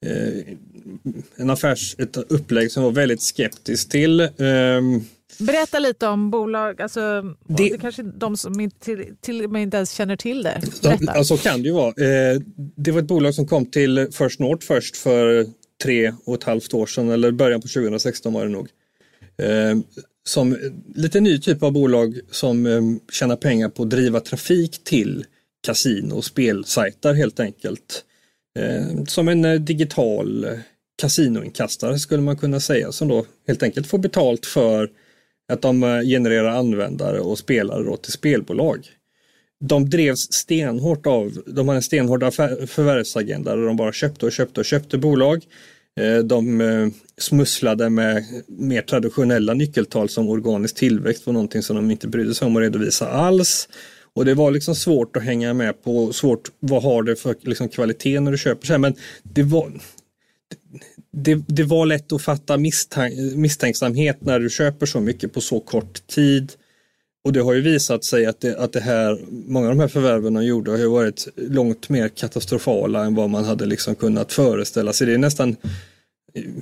eh, 0.06 0.54
en 1.36 1.50
affärs, 1.50 1.96
ett 1.98 2.16
upplägg 2.16 2.72
som 2.72 2.82
var 2.82 2.90
väldigt 2.90 3.22
skeptisk 3.22 3.88
till. 3.88 4.20
Eh, 4.20 4.28
Berätta 5.38 5.78
lite 5.78 6.06
om 6.06 6.30
bolag, 6.30 6.82
alltså, 6.82 7.22
det, 7.46 7.68
det 7.68 7.78
kanske 7.78 8.02
de 8.02 8.36
som 8.36 8.70
till, 8.70 9.16
till 9.20 9.44
och 9.44 9.50
med 9.50 9.62
inte 9.62 9.76
ens 9.76 9.92
känner 9.92 10.16
till 10.16 10.42
det. 10.42 10.60
Berätta. 10.82 11.12
Ja, 11.14 11.24
så 11.24 11.36
kan 11.36 11.62
det 11.62 11.68
ju 11.68 11.74
vara. 11.74 11.88
Eh, 11.88 12.40
det 12.76 12.90
var 12.90 13.00
ett 13.00 13.06
bolag 13.06 13.34
som 13.34 13.46
kom 13.46 13.66
till 13.66 14.08
First 14.12 14.40
North 14.40 14.66
först 14.66 14.96
för 14.96 15.46
tre 15.82 16.14
och 16.24 16.34
ett 16.34 16.44
halvt 16.44 16.74
år 16.74 16.86
sedan, 16.86 17.10
eller 17.10 17.30
början 17.30 17.60
på 17.60 17.68
2016 17.68 18.32
var 18.32 18.44
det 18.44 18.50
nog. 18.50 18.68
Eh, 19.38 19.78
som 20.24 20.58
lite 20.94 21.20
ny 21.20 21.38
typ 21.38 21.62
av 21.62 21.72
bolag 21.72 22.20
som 22.30 22.66
eh, 22.66 22.82
tjänar 23.12 23.36
pengar 23.36 23.68
på 23.68 23.82
att 23.82 23.90
driva 23.90 24.20
trafik 24.20 24.84
till 24.84 25.24
kasino 25.66 26.14
och 26.14 26.24
spelsajter 26.24 27.14
helt 27.14 27.40
enkelt. 27.40 28.04
Som 29.06 29.28
en 29.28 29.64
digital 29.64 30.46
kasinoinkastare 31.02 31.98
skulle 31.98 32.22
man 32.22 32.36
kunna 32.36 32.60
säga 32.60 32.92
som 32.92 33.08
då 33.08 33.26
helt 33.46 33.62
enkelt 33.62 33.86
får 33.86 33.98
betalt 33.98 34.46
för 34.46 34.90
att 35.52 35.62
de 35.62 35.82
eh, 35.82 36.00
genererar 36.00 36.48
användare 36.48 37.20
och 37.20 37.38
spelare 37.38 37.84
då 37.84 37.96
till 37.96 38.12
spelbolag. 38.12 38.86
De 39.64 39.90
drevs 39.90 40.32
stenhårt 40.32 41.06
av, 41.06 41.32
de 41.46 41.68
hade 41.68 41.78
en 41.78 41.82
stenhård 41.82 42.34
förvärvsagenda 42.68 43.56
där 43.56 43.66
de 43.66 43.76
bara 43.76 43.92
köpte 43.92 44.26
och 44.26 44.32
köpte 44.32 44.60
och 44.60 44.66
köpte 44.66 44.98
bolag. 44.98 45.44
Eh, 46.00 46.18
de 46.18 46.60
eh, 46.60 46.88
smusslade 47.18 47.90
med 47.90 48.24
mer 48.48 48.82
traditionella 48.82 49.54
nyckeltal 49.54 50.08
som 50.08 50.28
organisk 50.28 50.76
tillväxt 50.76 51.26
var 51.26 51.32
någonting 51.32 51.62
som 51.62 51.76
de 51.76 51.90
inte 51.90 52.08
brydde 52.08 52.34
sig 52.34 52.46
om 52.46 52.56
att 52.56 52.62
redovisa 52.62 53.08
alls. 53.08 53.68
Och 54.14 54.24
det 54.24 54.34
var 54.34 54.50
liksom 54.50 54.74
svårt 54.74 55.16
att 55.16 55.22
hänga 55.22 55.54
med 55.54 55.84
på, 55.84 56.12
svårt, 56.12 56.50
vad 56.60 56.82
har 56.82 57.02
det 57.02 57.16
för 57.16 57.34
liksom 57.40 57.68
kvalitet 57.68 58.20
när 58.20 58.32
du 58.32 58.38
köper 58.38 58.66
så 58.66 58.72
här. 58.72 58.78
Men 58.78 58.94
det 59.22 59.42
var, 59.42 59.72
det, 61.12 61.34
det 61.46 61.62
var 61.62 61.86
lätt 61.86 62.12
att 62.12 62.22
fatta 62.22 62.56
misstänksamhet 63.36 64.16
när 64.20 64.40
du 64.40 64.50
köper 64.50 64.86
så 64.86 65.00
mycket 65.00 65.32
på 65.32 65.40
så 65.40 65.60
kort 65.60 66.06
tid. 66.06 66.52
Och 67.24 67.32
det 67.32 67.40
har 67.40 67.52
ju 67.52 67.60
visat 67.60 68.04
sig 68.04 68.26
att 68.26 68.40
det, 68.40 68.58
att 68.58 68.72
det 68.72 68.80
här, 68.80 69.18
många 69.30 69.68
av 69.68 69.74
de 69.74 69.80
här 69.80 69.88
förvärven 69.88 70.34
de 70.34 70.44
gjorde 70.44 70.70
har 70.70 70.78
ju 70.78 70.86
varit 70.86 71.28
långt 71.36 71.88
mer 71.88 72.08
katastrofala 72.08 73.04
än 73.04 73.14
vad 73.14 73.30
man 73.30 73.44
hade 73.44 73.66
liksom 73.66 73.94
kunnat 73.94 74.32
föreställa 74.32 74.92
sig. 74.92 75.06
Det 75.06 75.14
är 75.14 75.18
nästan 75.18 75.56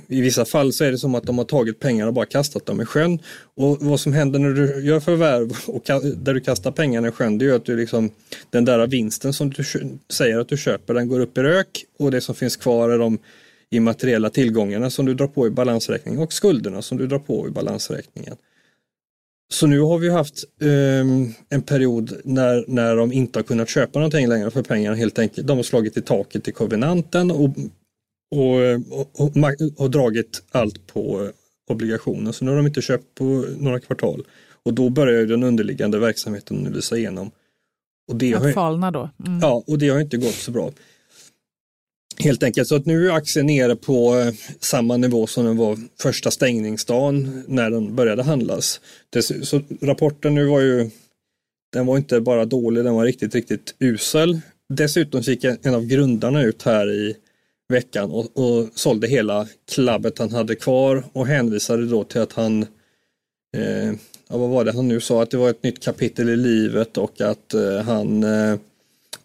i 0.07 0.21
vissa 0.21 0.45
fall 0.45 0.73
så 0.73 0.83
är 0.83 0.91
det 0.91 0.97
som 0.97 1.15
att 1.15 1.23
de 1.23 1.37
har 1.37 1.45
tagit 1.45 1.79
pengar 1.79 2.07
och 2.07 2.13
bara 2.13 2.25
kastat 2.25 2.65
dem 2.65 2.81
i 2.81 2.85
sjön. 2.85 3.19
Och 3.55 3.77
vad 3.81 3.99
som 3.99 4.13
händer 4.13 4.39
när 4.39 4.49
du 4.49 4.85
gör 4.85 4.99
förvärv 4.99 5.57
och 5.67 5.83
där 6.15 6.33
du 6.33 6.39
kastar 6.39 6.71
pengarna 6.71 7.07
i 7.07 7.11
sjön 7.11 7.37
det 7.37 7.45
är 7.45 7.53
att 7.53 7.65
du 7.65 7.77
liksom, 7.77 8.09
den 8.49 8.65
där 8.65 8.87
vinsten 8.87 9.33
som 9.33 9.49
du 9.49 9.63
säger 10.09 10.39
att 10.39 10.49
du 10.49 10.57
köper 10.57 10.93
den 10.93 11.07
går 11.07 11.19
upp 11.19 11.37
i 11.37 11.41
rök 11.41 11.85
och 11.99 12.11
det 12.11 12.21
som 12.21 12.35
finns 12.35 12.55
kvar 12.55 12.89
är 12.89 12.97
de 12.97 13.17
immateriella 13.71 14.29
tillgångarna 14.29 14.89
som 14.89 15.05
du 15.05 15.13
drar 15.13 15.27
på 15.27 15.47
i 15.47 15.49
balansräkningen 15.49 16.21
och 16.21 16.33
skulderna 16.33 16.81
som 16.81 16.97
du 16.97 17.07
drar 17.07 17.19
på 17.19 17.47
i 17.47 17.51
balansräkningen. 17.51 18.35
Så 19.51 19.67
nu 19.67 19.79
har 19.79 19.97
vi 19.97 20.09
haft 20.09 20.43
um, 20.59 21.33
en 21.49 21.61
period 21.61 22.21
när, 22.23 22.65
när 22.67 22.95
de 22.95 23.11
inte 23.11 23.39
har 23.39 23.43
kunnat 23.43 23.69
köpa 23.69 23.99
någonting 23.99 24.27
längre 24.27 24.51
för 24.51 24.63
pengarna 24.63 24.95
helt 24.95 25.19
enkelt. 25.19 25.47
De 25.47 25.57
har 25.57 25.63
slagit 25.63 25.97
i 25.97 26.01
taket 26.01 26.47
i 26.47 26.51
kovenanten 26.51 27.31
och, 27.31 27.49
och, 28.35 28.59
och, 28.89 29.37
och, 29.37 29.61
och 29.77 29.91
dragit 29.91 30.43
allt 30.51 30.87
på 30.87 31.31
obligationer. 31.69 32.31
Så 32.31 32.45
nu 32.45 32.51
har 32.51 32.57
de 32.57 32.67
inte 32.67 32.81
köpt 32.81 33.15
på 33.15 33.45
några 33.57 33.79
kvartal. 33.79 34.23
Och 34.63 34.73
då 34.73 34.89
börjar 34.89 35.25
den 35.25 35.43
underliggande 35.43 35.99
verksamheten 35.99 36.57
nu 36.57 36.69
visa 36.69 36.97
igenom. 36.97 37.31
Och 38.07 38.15
det 38.15 38.33
att 38.33 38.43
har, 38.43 38.51
falna 38.51 38.91
då? 38.91 39.09
Mm. 39.27 39.39
Ja, 39.39 39.63
och 39.67 39.77
det 39.77 39.89
har 39.89 39.99
inte 39.99 40.17
gått 40.17 40.33
så 40.33 40.51
bra. 40.51 40.71
Helt 42.19 42.43
enkelt, 42.43 42.67
så 42.67 42.75
att 42.75 42.85
nu 42.85 43.07
är 43.07 43.11
aktien 43.11 43.45
nere 43.45 43.75
på 43.75 44.19
eh, 44.19 44.33
samma 44.59 44.97
nivå 44.97 45.27
som 45.27 45.45
den 45.45 45.57
var 45.57 45.77
första 46.01 46.31
stängningsdagen 46.31 47.43
när 47.47 47.71
den 47.71 47.95
började 47.95 48.23
handlas. 48.23 48.81
Så 49.43 49.61
rapporten 49.81 50.35
nu 50.35 50.45
var 50.45 50.61
ju, 50.61 50.89
den 51.73 51.85
var 51.85 51.97
inte 51.97 52.21
bara 52.21 52.45
dålig, 52.45 52.83
den 52.83 52.93
var 52.93 53.05
riktigt, 53.05 53.35
riktigt 53.35 53.75
usel. 53.79 54.39
Dessutom 54.69 55.21
gick 55.21 55.43
en 55.43 55.75
av 55.75 55.85
grundarna 55.85 56.43
ut 56.43 56.63
här 56.63 56.91
i 56.91 57.15
veckan 57.69 58.11
och, 58.11 58.37
och 58.37 58.69
sålde 58.75 59.07
hela 59.07 59.47
klabbet 59.71 60.19
han 60.19 60.31
hade 60.31 60.55
kvar 60.55 61.03
och 61.13 61.27
hänvisade 61.27 61.85
då 61.85 62.03
till 62.03 62.21
att 62.21 62.33
han 62.33 62.61
eh, 63.57 63.91
ja, 64.29 64.37
vad 64.37 64.49
var 64.49 64.65
det 64.65 64.71
han 64.71 64.87
nu 64.87 64.99
sa, 64.99 65.23
att 65.23 65.31
det 65.31 65.37
var 65.37 65.49
ett 65.49 65.63
nytt 65.63 65.83
kapitel 65.83 66.29
i 66.29 66.35
livet 66.35 66.97
och 66.97 67.21
att 67.21 67.53
eh, 67.53 67.77
han 67.77 68.23
eh, 68.23 68.59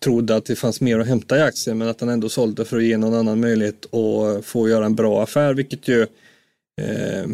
trodde 0.01 0.37
att 0.37 0.45
det 0.45 0.57
fanns 0.57 0.81
mer 0.81 0.99
att 0.99 1.07
hämta 1.07 1.39
i 1.39 1.43
aktien 1.43 1.79
men 1.79 1.89
att 1.89 2.01
han 2.01 2.09
ändå 2.09 2.29
sålde 2.29 2.65
för 2.65 2.77
att 2.77 2.85
ge 2.85 2.97
någon 2.97 3.15
annan 3.15 3.41
möjlighet 3.41 3.95
att 3.95 4.45
få 4.45 4.69
göra 4.69 4.87
en 4.87 4.95
bra 4.95 5.23
affär 5.23 5.55
vilket 5.55 5.89
ju 5.89 6.03
eh, 6.81 7.27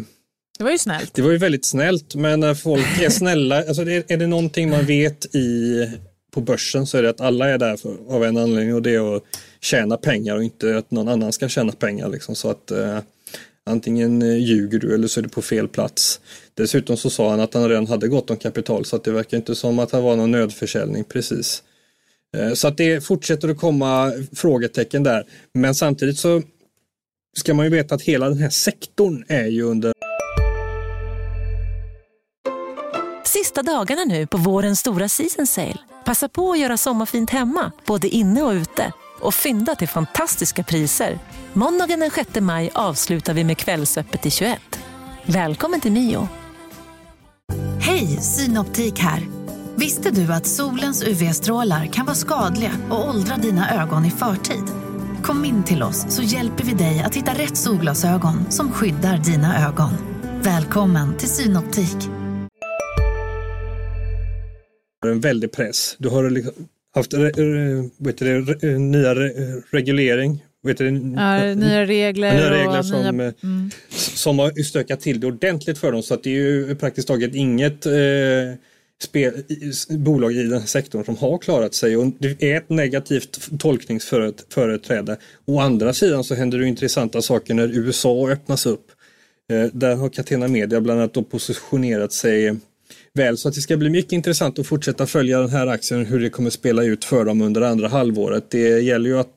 det 0.57 0.63
var 0.63 0.71
ju 0.71 0.77
snällt. 0.77 1.13
Det 1.13 1.21
var 1.21 1.31
ju 1.31 1.37
väldigt 1.37 1.65
snällt 1.65 2.15
men 2.15 2.39
när 2.39 2.53
folk 2.53 3.01
är 3.01 3.09
snälla, 3.09 3.57
alltså 3.57 3.81
är, 3.81 4.03
är 4.07 4.17
det 4.17 4.27
någonting 4.27 4.69
man 4.69 4.85
vet 4.85 5.35
i 5.35 5.89
på 6.33 6.41
börsen 6.41 6.87
så 6.87 6.97
är 6.97 7.03
det 7.03 7.09
att 7.09 7.21
alla 7.21 7.49
är 7.49 7.57
där 7.57 7.77
för, 7.77 7.97
av 8.09 8.23
en 8.23 8.37
anledning 8.37 8.75
och 8.75 8.81
det 8.81 8.95
är 8.95 9.15
att 9.15 9.23
tjäna 9.61 9.97
pengar 9.97 10.35
och 10.35 10.43
inte 10.43 10.77
att 10.77 10.91
någon 10.91 11.07
annan 11.07 11.33
ska 11.33 11.49
tjäna 11.49 11.71
pengar. 11.71 12.09
Liksom. 12.09 12.35
Så 12.35 12.49
att 12.49 12.71
eh, 12.71 12.99
antingen 13.65 14.21
eh, 14.21 14.37
ljuger 14.37 14.79
du 14.79 14.93
eller 14.93 15.07
så 15.07 15.19
är 15.19 15.21
du 15.21 15.29
på 15.29 15.41
fel 15.41 15.67
plats. 15.67 16.19
Dessutom 16.53 16.97
så 16.97 17.09
sa 17.09 17.29
han 17.29 17.39
att 17.39 17.53
han 17.53 17.69
redan 17.69 17.87
hade 17.87 18.07
gott 18.07 18.29
om 18.29 18.37
kapital 18.37 18.85
så 18.85 18.95
att 18.95 19.03
det 19.03 19.11
verkar 19.11 19.37
inte 19.37 19.55
som 19.55 19.79
att 19.79 19.91
det 19.91 20.01
var 20.01 20.15
någon 20.15 20.31
nödförsäljning 20.31 21.03
precis. 21.03 21.63
Eh, 22.37 22.53
så 22.53 22.67
att 22.67 22.77
det 22.77 23.01
fortsätter 23.01 23.49
att 23.49 23.57
komma 23.57 24.11
frågetecken 24.35 25.03
där. 25.03 25.23
Men 25.53 25.75
samtidigt 25.75 26.17
så 26.17 26.41
ska 27.37 27.53
man 27.53 27.65
ju 27.65 27.71
veta 27.71 27.95
att 27.95 28.01
hela 28.01 28.29
den 28.29 28.37
här 28.37 28.49
sektorn 28.49 29.25
är 29.27 29.45
ju 29.45 29.63
under 29.63 29.93
Sista 33.25 33.63
dagarna 33.63 34.03
nu 34.03 34.27
på 34.27 34.37
vårens 34.37 34.79
stora 34.79 35.09
season 35.09 35.47
sale. 35.47 35.77
Passa 36.05 36.29
på 36.29 36.51
att 36.51 36.59
göra 36.59 36.77
sommarfint 36.77 37.29
hemma, 37.29 37.71
både 37.85 38.07
inne 38.07 38.41
och 38.41 38.51
ute. 38.51 38.93
Och 39.19 39.33
fynda 39.33 39.75
till 39.75 39.87
fantastiska 39.87 40.63
priser. 40.63 41.19
Måndagen 41.53 41.99
den 41.99 42.11
6 42.11 42.29
maj 42.39 42.71
avslutar 42.73 43.33
vi 43.33 43.43
med 43.43 43.57
Kvällsöppet 43.57 44.25
i 44.25 44.31
21. 44.31 44.59
Välkommen 45.25 45.81
till 45.81 45.91
Mio. 45.91 46.27
Hej, 47.79 48.07
Synoptik 48.07 48.99
här. 48.99 49.42
Visste 49.77 50.11
du 50.11 50.33
att 50.33 50.45
solens 50.45 51.03
UV-strålar 51.03 51.85
kan 51.85 52.05
vara 52.05 52.15
skadliga 52.15 52.71
och 52.89 53.09
åldra 53.09 53.37
dina 53.37 53.81
ögon 53.83 54.05
i 54.05 54.11
förtid? 54.11 54.63
Kom 55.23 55.45
in 55.45 55.63
till 55.63 55.83
oss 55.83 56.05
så 56.15 56.21
hjälper 56.21 56.63
vi 56.63 56.73
dig 56.73 57.03
att 57.05 57.15
hitta 57.15 57.31
rätt 57.31 57.57
solglasögon 57.57 58.51
som 58.51 58.71
skyddar 58.71 59.17
dina 59.17 59.67
ögon. 59.67 59.91
Välkommen 60.43 61.17
till 61.17 61.27
Synoptik. 61.27 61.97
En 65.05 65.19
väldig 65.19 65.51
press. 65.51 65.95
Du 65.99 66.09
har 66.09 66.29
liksom 66.29 66.53
haft 66.95 67.13
vet 67.13 68.17
du, 68.17 68.79
nya 68.79 69.15
reglering 69.71 70.43
Vet 70.63 70.77
du, 70.77 70.85
ja, 70.85 71.53
nya 71.55 71.85
regler. 71.85 72.33
Nya 72.33 72.51
regler 72.51 72.81
som, 72.81 73.17
nya, 73.17 73.27
eh, 73.27 73.33
mm. 73.43 73.71
som 73.89 74.39
har 74.39 74.63
stökat 74.63 74.99
till 74.99 75.19
det 75.19 75.27
ordentligt 75.27 75.77
för 75.77 75.91
dem 75.91 76.03
så 76.03 76.13
att 76.13 76.23
det 76.23 76.29
är 76.29 76.33
ju 76.33 76.75
praktiskt 76.75 77.07
taget 77.07 77.35
inget 77.35 77.85
eh, 77.85 77.93
spel, 79.03 79.43
bolag 79.89 80.33
i 80.33 80.43
den 80.43 80.59
här 80.59 80.67
sektorn 80.67 81.05
som 81.05 81.17
har 81.17 81.37
klarat 81.37 81.75
sig 81.75 81.97
och 81.97 82.05
det 82.19 82.43
är 82.43 82.57
ett 82.57 82.69
negativt 82.69 83.59
tolkningsföreträde. 83.59 85.17
Å 85.45 85.59
andra 85.59 85.93
sidan 85.93 86.23
så 86.23 86.35
händer 86.35 86.57
det 86.59 86.67
intressanta 86.67 87.21
saker 87.21 87.53
när 87.53 87.67
USA 87.67 88.29
öppnas 88.29 88.65
upp. 88.65 88.91
Eh, 89.51 89.65
där 89.73 89.95
har 89.95 90.09
Catena 90.09 90.47
Media 90.47 90.81
bland 90.81 90.99
annat 90.99 91.29
positionerat 91.29 92.13
sig 92.13 92.55
väl 93.13 93.37
så 93.37 93.47
att 93.47 93.55
det 93.55 93.61
ska 93.61 93.77
bli 93.77 93.89
mycket 93.89 94.11
intressant 94.11 94.59
att 94.59 94.67
fortsätta 94.67 95.07
följa 95.07 95.39
den 95.39 95.49
här 95.49 95.67
aktien 95.67 96.01
och 96.01 96.07
hur 96.07 96.19
det 96.19 96.29
kommer 96.29 96.49
spela 96.49 96.83
ut 96.83 97.05
för 97.05 97.25
dem 97.25 97.41
under 97.41 97.61
andra 97.61 97.87
halvåret. 97.87 98.51
Det 98.51 98.79
gäller 98.79 99.09
ju 99.09 99.19
att 99.19 99.29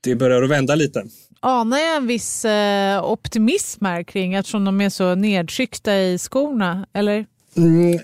det 0.00 0.14
börjar 0.14 0.42
att 0.42 0.50
vända 0.50 0.74
lite. 0.74 1.06
Anar 1.40 1.78
jag 1.78 1.96
en 1.96 2.06
viss 2.06 2.44
eh, 2.44 3.04
optimism 3.04 3.84
här 3.84 4.02
kring 4.02 4.34
eftersom 4.34 4.64
de 4.64 4.80
är 4.80 4.90
så 4.90 5.14
nedtryckta 5.14 5.98
i 5.98 6.18
skorna, 6.18 6.86
eller? 6.92 7.26
Mm, 7.56 7.98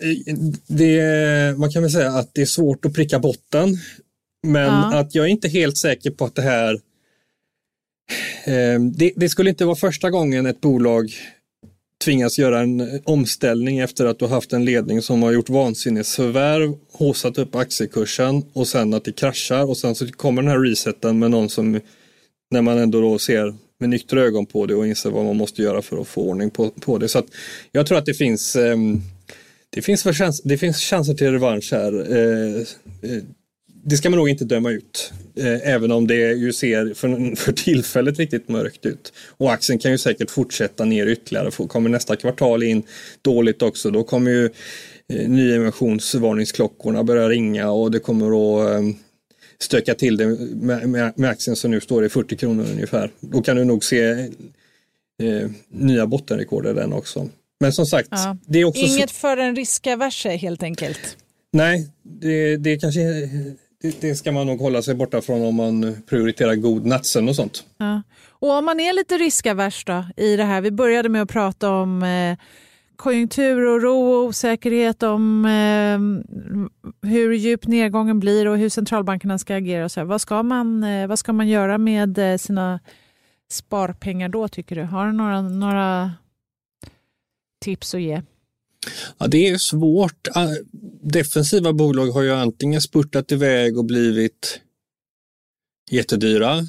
det, 0.67 1.59
man 1.59 1.71
kan 1.71 1.83
väl 1.83 1.91
säga 1.91 2.11
att 2.11 2.35
det 2.35 2.43
är 2.43 2.47
svårt 2.47 2.85
att 2.85 2.95
pricka 2.95 3.19
botten. 3.19 3.79
Men 4.43 4.63
ja. 4.63 4.99
att 4.99 5.15
jag 5.15 5.25
är 5.25 5.31
inte 5.31 5.49
helt 5.49 5.79
säker 5.79 6.11
på 6.11 6.25
att 6.25 6.35
det 6.35 6.43
här... 6.43 6.75
Eh, 8.45 8.81
det, 8.81 9.13
det, 9.17 9.29
skulle 9.29 9.51
inte 9.51 9.65
vara 9.65 9.77
första 9.77 10.11
gången 10.11 10.47
ett 10.47 10.61
bolag 10.61 11.13
tvingas 12.05 12.39
göra 12.39 12.61
en 12.61 13.01
omställning 13.05 13.79
efter 13.79 14.07
att 14.07 14.19
du 14.19 14.27
haft 14.27 14.53
en 14.53 14.65
ledning 14.65 15.03
som 15.03 15.23
har 15.23 15.33
gjort 15.33 15.49
vansinnesförvärv, 15.49 16.75
håsat 16.93 17.39
upp 17.39 17.55
aktiekursen 17.55 18.45
och 18.53 18.69
sen 18.69 18.95
att 18.95 19.05
det 19.05 19.13
kraschar 19.13 19.65
och 19.65 19.77
sen 19.77 19.95
så 19.95 20.07
kommer 20.07 20.43
den 20.43 20.51
här 20.51 20.59
reseten 20.59 21.19
med 21.19 21.31
någon 21.31 21.49
som 21.49 21.81
när 22.51 22.63
man 22.63 22.79
ändå 22.79 23.01
då 23.01 23.19
ser 23.19 23.55
med 23.79 23.91
nyktra 23.91 24.21
ögon 24.21 24.47
på 24.47 24.67
det 24.67 24.75
och 24.75 24.87
inser 24.87 25.11
vad 25.11 25.25
man 25.25 25.37
måste 25.37 25.63
göra 25.63 25.83
för 25.83 26.01
att 26.01 26.09
få 26.09 26.23
ordning 26.23 26.51
på, 26.51 26.71
på 26.71 26.99
det. 26.99 27.09
Så 27.09 27.23
jag 27.73 27.87
tror 27.87 27.99
att 27.99 28.07
det 28.07 28.15
finns 28.15 28.57
eh, 28.57 28.77
det 29.75 29.83
finns, 29.83 30.02
för 30.02 30.12
chans, 30.12 30.41
det 30.45 30.59
finns 30.59 30.81
chanser 30.81 31.14
till 31.14 31.33
revansch 31.33 31.73
här. 31.73 32.17
Eh, 32.17 32.61
eh, 33.11 33.23
det 33.85 33.97
ska 33.97 34.11
man 34.11 34.19
nog 34.19 34.29
inte 34.29 34.45
döma 34.45 34.71
ut. 34.71 35.12
Eh, 35.37 35.69
även 35.69 35.93
om 35.93 36.07
det 36.07 36.33
ju 36.33 36.52
ser 36.52 36.95
för, 36.95 37.37
för 37.37 37.52
tillfället 37.52 38.19
riktigt 38.19 38.49
mörkt 38.49 38.87
ut. 38.87 39.12
Och 39.29 39.52
aktien 39.52 39.79
kan 39.79 39.91
ju 39.91 39.99
säkert 39.99 40.31
fortsätta 40.31 40.85
ner 40.85 41.07
ytterligare. 41.07 41.69
Kommer 41.69 41.91
nästa 41.91 42.17
kvartal 42.17 42.62
in 42.62 42.83
dåligt 43.23 43.62
också 43.62 43.91
då 43.91 44.05
kommer 44.05 44.31
ju 44.31 44.45
eh, 45.09 45.29
nyemissionsvarningsklockorna 45.29 47.05
börja 47.05 47.29
ringa 47.29 47.71
och 47.71 47.91
det 47.91 47.99
kommer 47.99 48.26
att 48.26 48.71
eh, 48.71 48.88
stöka 49.59 49.95
till 49.95 50.17
det 50.17 50.26
med, 50.26 50.88
med, 50.88 51.12
med 51.17 51.31
aktien 51.31 51.57
som 51.57 51.71
nu 51.71 51.81
står 51.81 52.05
i 52.05 52.09
40 52.09 52.37
kronor 52.37 52.67
ungefär. 52.73 53.11
Då 53.21 53.43
kan 53.43 53.57
du 53.57 53.64
nog 53.64 53.85
se 53.85 54.11
eh, 55.23 55.50
nya 55.69 56.07
bottenrekord 56.07 56.67
i 56.67 56.73
den 56.73 56.93
också. 56.93 57.29
Men 57.62 57.73
som 57.73 57.87
sagt, 57.87 58.09
ja. 58.11 58.37
det 58.47 58.59
är 58.59 58.64
också... 58.64 58.83
Inget 58.83 59.11
för 59.11 59.37
en 59.37 59.57
riskaverse 59.57 60.28
helt 60.31 60.62
enkelt. 60.62 61.16
Nej, 61.52 61.88
det, 62.02 62.57
det 62.57 62.76
kanske 62.76 63.00
det, 63.83 64.00
det, 64.00 64.14
ska 64.14 64.33
man 64.33 64.47
nog 64.47 64.61
hålla 64.61 64.83
sig 64.83 64.95
borta 64.95 65.21
från 65.21 65.42
om 65.42 65.54
man 65.54 66.02
prioriterar 66.09 66.54
god 66.54 66.87
nattsömn 66.87 67.28
och 67.28 67.37
sånt. 67.37 67.64
Ja. 67.78 68.02
Och 68.28 68.50
om 68.50 68.64
man 68.64 68.81
är 68.81 68.92
lite 68.92 69.19
riskavers 69.19 69.85
då 69.85 70.04
i 70.16 70.37
det 70.37 70.45
här, 70.45 70.61
vi 70.61 70.71
började 70.71 71.09
med 71.09 71.23
att 71.23 71.28
prata 71.28 71.71
om 71.71 72.02
eh, 72.02 72.38
konjunkturoro 72.97 74.12
och 74.12 74.25
osäkerhet 74.25 75.02
om 75.02 75.45
eh, 75.45 77.09
hur 77.11 77.33
djup 77.33 77.66
nedgången 77.66 78.21
blir 78.21 78.49
och 78.49 78.59
hur 78.59 78.69
centralbankerna 78.69 79.38
ska 79.38 79.54
agera. 79.57 79.85
Och 79.85 79.92
så 79.92 80.04
Vad, 80.04 80.21
ska 80.21 80.42
man, 80.42 80.85
eh, 80.85 81.07
vad 81.07 81.19
ska 81.19 81.33
man 81.33 81.49
göra 81.49 81.78
med 81.78 82.19
eh, 82.19 82.37
sina 82.37 82.81
sparpengar 83.50 84.28
då 84.28 84.49
tycker 84.49 84.76
du? 84.76 84.83
Har 84.83 85.07
du 85.07 85.12
några, 85.12 85.42
några 85.42 86.12
tips 87.62 87.95
att 87.95 88.02
ge? 88.02 88.23
Ja, 89.19 89.26
det 89.26 89.49
är 89.49 89.59
svårt. 89.59 90.28
Ah, 90.35 90.49
defensiva 91.02 91.73
bolag 91.73 92.07
har 92.07 92.23
ju 92.23 92.33
antingen 92.33 92.81
spurtat 92.81 93.33
iväg 93.33 93.78
och 93.78 93.85
blivit 93.85 94.61
jättedyra. 95.90 96.66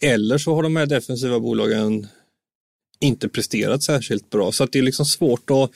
Eller 0.00 0.38
så 0.38 0.54
har 0.54 0.62
de 0.62 0.76
här 0.76 0.86
defensiva 0.86 1.40
bolagen 1.40 2.06
inte 3.00 3.28
presterat 3.28 3.82
särskilt 3.82 4.30
bra. 4.30 4.52
Så 4.52 4.64
att 4.64 4.72
det 4.72 4.78
är 4.78 4.82
liksom 4.82 5.06
svårt 5.06 5.50
att 5.50 5.70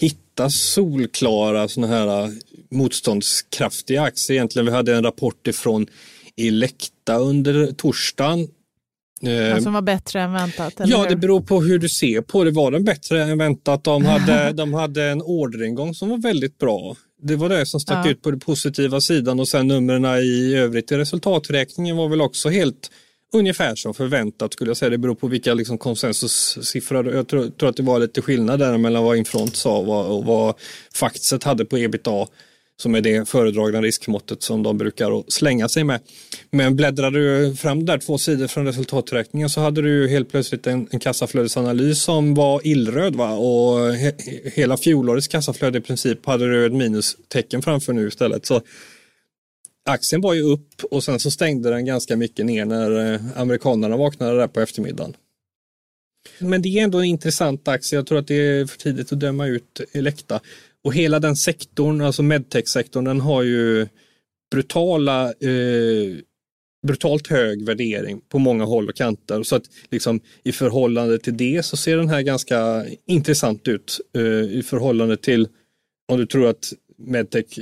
hitta 0.00 0.50
solklara 0.50 1.68
sådana 1.68 1.94
här 1.94 2.06
ah, 2.06 2.30
motståndskraftiga 2.70 4.02
aktier. 4.02 4.36
Egentligen, 4.36 4.66
vi 4.66 4.72
hade 4.72 4.96
en 4.96 5.04
rapport 5.04 5.46
ifrån 5.46 5.86
Elekta 6.36 7.16
under 7.18 7.72
torsdagen 7.72 8.48
Eh, 9.26 9.58
som 9.58 9.72
var 9.72 9.82
bättre 9.82 10.20
än 10.20 10.32
väntat? 10.32 10.74
Ja, 10.84 11.02
hur? 11.02 11.08
det 11.08 11.16
beror 11.16 11.40
på 11.40 11.62
hur 11.62 11.78
du 11.78 11.88
ser 11.88 12.20
på 12.20 12.44
det. 12.44 12.50
Var 12.50 12.70
den 12.70 12.84
bättre 12.84 13.22
än 13.22 13.38
väntat? 13.38 13.84
De 13.84 14.04
hade, 14.04 14.52
de 14.54 14.74
hade 14.74 15.04
en 15.04 15.22
orderingång 15.22 15.94
som 15.94 16.08
var 16.08 16.18
väldigt 16.18 16.58
bra. 16.58 16.96
Det 17.22 17.36
var 17.36 17.48
det 17.48 17.66
som 17.66 17.80
stack 17.80 18.06
ja. 18.06 18.10
ut 18.10 18.22
på 18.22 18.30
den 18.30 18.40
positiva 18.40 19.00
sidan 19.00 19.40
och 19.40 19.48
sen 19.48 19.68
numren 19.68 20.04
i 20.04 20.54
övrigt 20.54 20.92
i 20.92 20.96
resultaträkningen 20.96 21.96
var 21.96 22.08
väl 22.08 22.20
också 22.20 22.48
helt 22.48 22.90
ungefär 23.32 23.74
som 23.74 23.94
förväntat 23.94 24.52
skulle 24.52 24.70
jag 24.70 24.76
säga. 24.76 24.90
Det 24.90 24.98
beror 24.98 25.14
på 25.14 25.28
vilka 25.28 25.54
liksom 25.54 25.78
konsensussiffror. 25.78 27.14
Jag 27.14 27.28
tror, 27.28 27.50
tror, 27.50 27.68
att 27.68 27.76
det 27.76 27.82
var 27.82 27.98
lite 27.98 28.22
skillnad 28.22 28.58
där 28.58 28.78
mellan 28.78 29.04
vad 29.04 29.16
Infront 29.16 29.56
sa 29.56 29.78
och 29.78 29.86
vad, 29.86 30.06
och 30.06 30.24
vad 30.24 30.54
hade 31.44 31.64
på 31.64 31.78
ebitda 31.78 32.26
som 32.80 32.94
är 32.94 33.00
det 33.00 33.28
föredragna 33.28 33.82
riskmåttet 33.82 34.42
som 34.42 34.62
de 34.62 34.78
brukar 34.78 35.30
slänga 35.30 35.68
sig 35.68 35.84
med. 35.84 36.00
Men 36.50 36.76
bläddrade 36.76 37.18
du 37.18 37.56
fram 37.56 37.86
där 37.86 37.98
två 37.98 38.18
sidor 38.18 38.46
från 38.46 38.66
resultaträkningen 38.66 39.50
så 39.50 39.60
hade 39.60 39.82
du 39.82 40.08
helt 40.08 40.30
plötsligt 40.30 40.66
en, 40.66 40.88
en 40.90 41.00
kassaflödesanalys 41.00 42.02
som 42.02 42.34
var 42.34 42.66
illröd 42.66 43.16
va? 43.16 43.32
och 43.32 43.94
he, 43.94 44.12
hela 44.54 44.76
fjolårets 44.76 45.28
kassaflöde 45.28 45.78
i 45.78 45.80
princip 45.80 46.26
hade 46.26 46.50
du 46.50 46.66
ett 46.66 46.72
minustecken 46.72 47.62
framför 47.62 47.92
nu 47.92 48.08
istället. 48.08 48.46
Så 48.46 48.60
aktien 49.84 50.20
var 50.20 50.34
ju 50.34 50.42
upp 50.42 50.84
och 50.90 51.04
sen 51.04 51.20
så 51.20 51.30
stängde 51.30 51.70
den 51.70 51.84
ganska 51.84 52.16
mycket 52.16 52.46
ner 52.46 52.64
när 52.64 53.14
eh, 53.14 53.20
amerikanerna 53.36 53.96
vaknade 53.96 54.36
där 54.36 54.48
på 54.48 54.60
eftermiddagen. 54.60 55.16
Men 56.38 56.62
det 56.62 56.68
är 56.68 56.84
ändå 56.84 56.98
en 56.98 57.04
intressant 57.04 57.68
aktie. 57.68 57.98
Jag 57.98 58.06
tror 58.06 58.18
att 58.18 58.26
det 58.26 58.34
är 58.34 58.66
för 58.66 58.78
tidigt 58.78 59.12
att 59.12 59.20
döma 59.20 59.46
ut 59.46 59.80
Elekta. 59.92 60.40
Och 60.84 60.94
hela 60.94 61.20
den 61.20 61.36
sektorn, 61.36 62.00
alltså 62.00 62.22
medtech-sektorn, 62.22 63.04
den 63.04 63.20
har 63.20 63.42
ju 63.42 63.88
brutala, 64.50 65.24
eh, 65.24 66.16
brutalt 66.86 67.26
hög 67.26 67.66
värdering 67.66 68.20
på 68.28 68.38
många 68.38 68.64
håll 68.64 68.88
och 68.88 68.96
kanter. 68.96 69.42
Så 69.42 69.56
att 69.56 69.64
liksom, 69.90 70.20
i 70.44 70.52
förhållande 70.52 71.18
till 71.18 71.36
det 71.36 71.64
så 71.64 71.76
ser 71.76 71.96
den 71.96 72.08
här 72.08 72.22
ganska 72.22 72.84
intressant 73.06 73.68
ut 73.68 74.00
eh, 74.16 74.22
i 74.58 74.62
förhållande 74.66 75.16
till 75.16 75.48
om 76.12 76.18
du 76.18 76.26
tror 76.26 76.46
att 76.46 76.72
medtech 76.98 77.58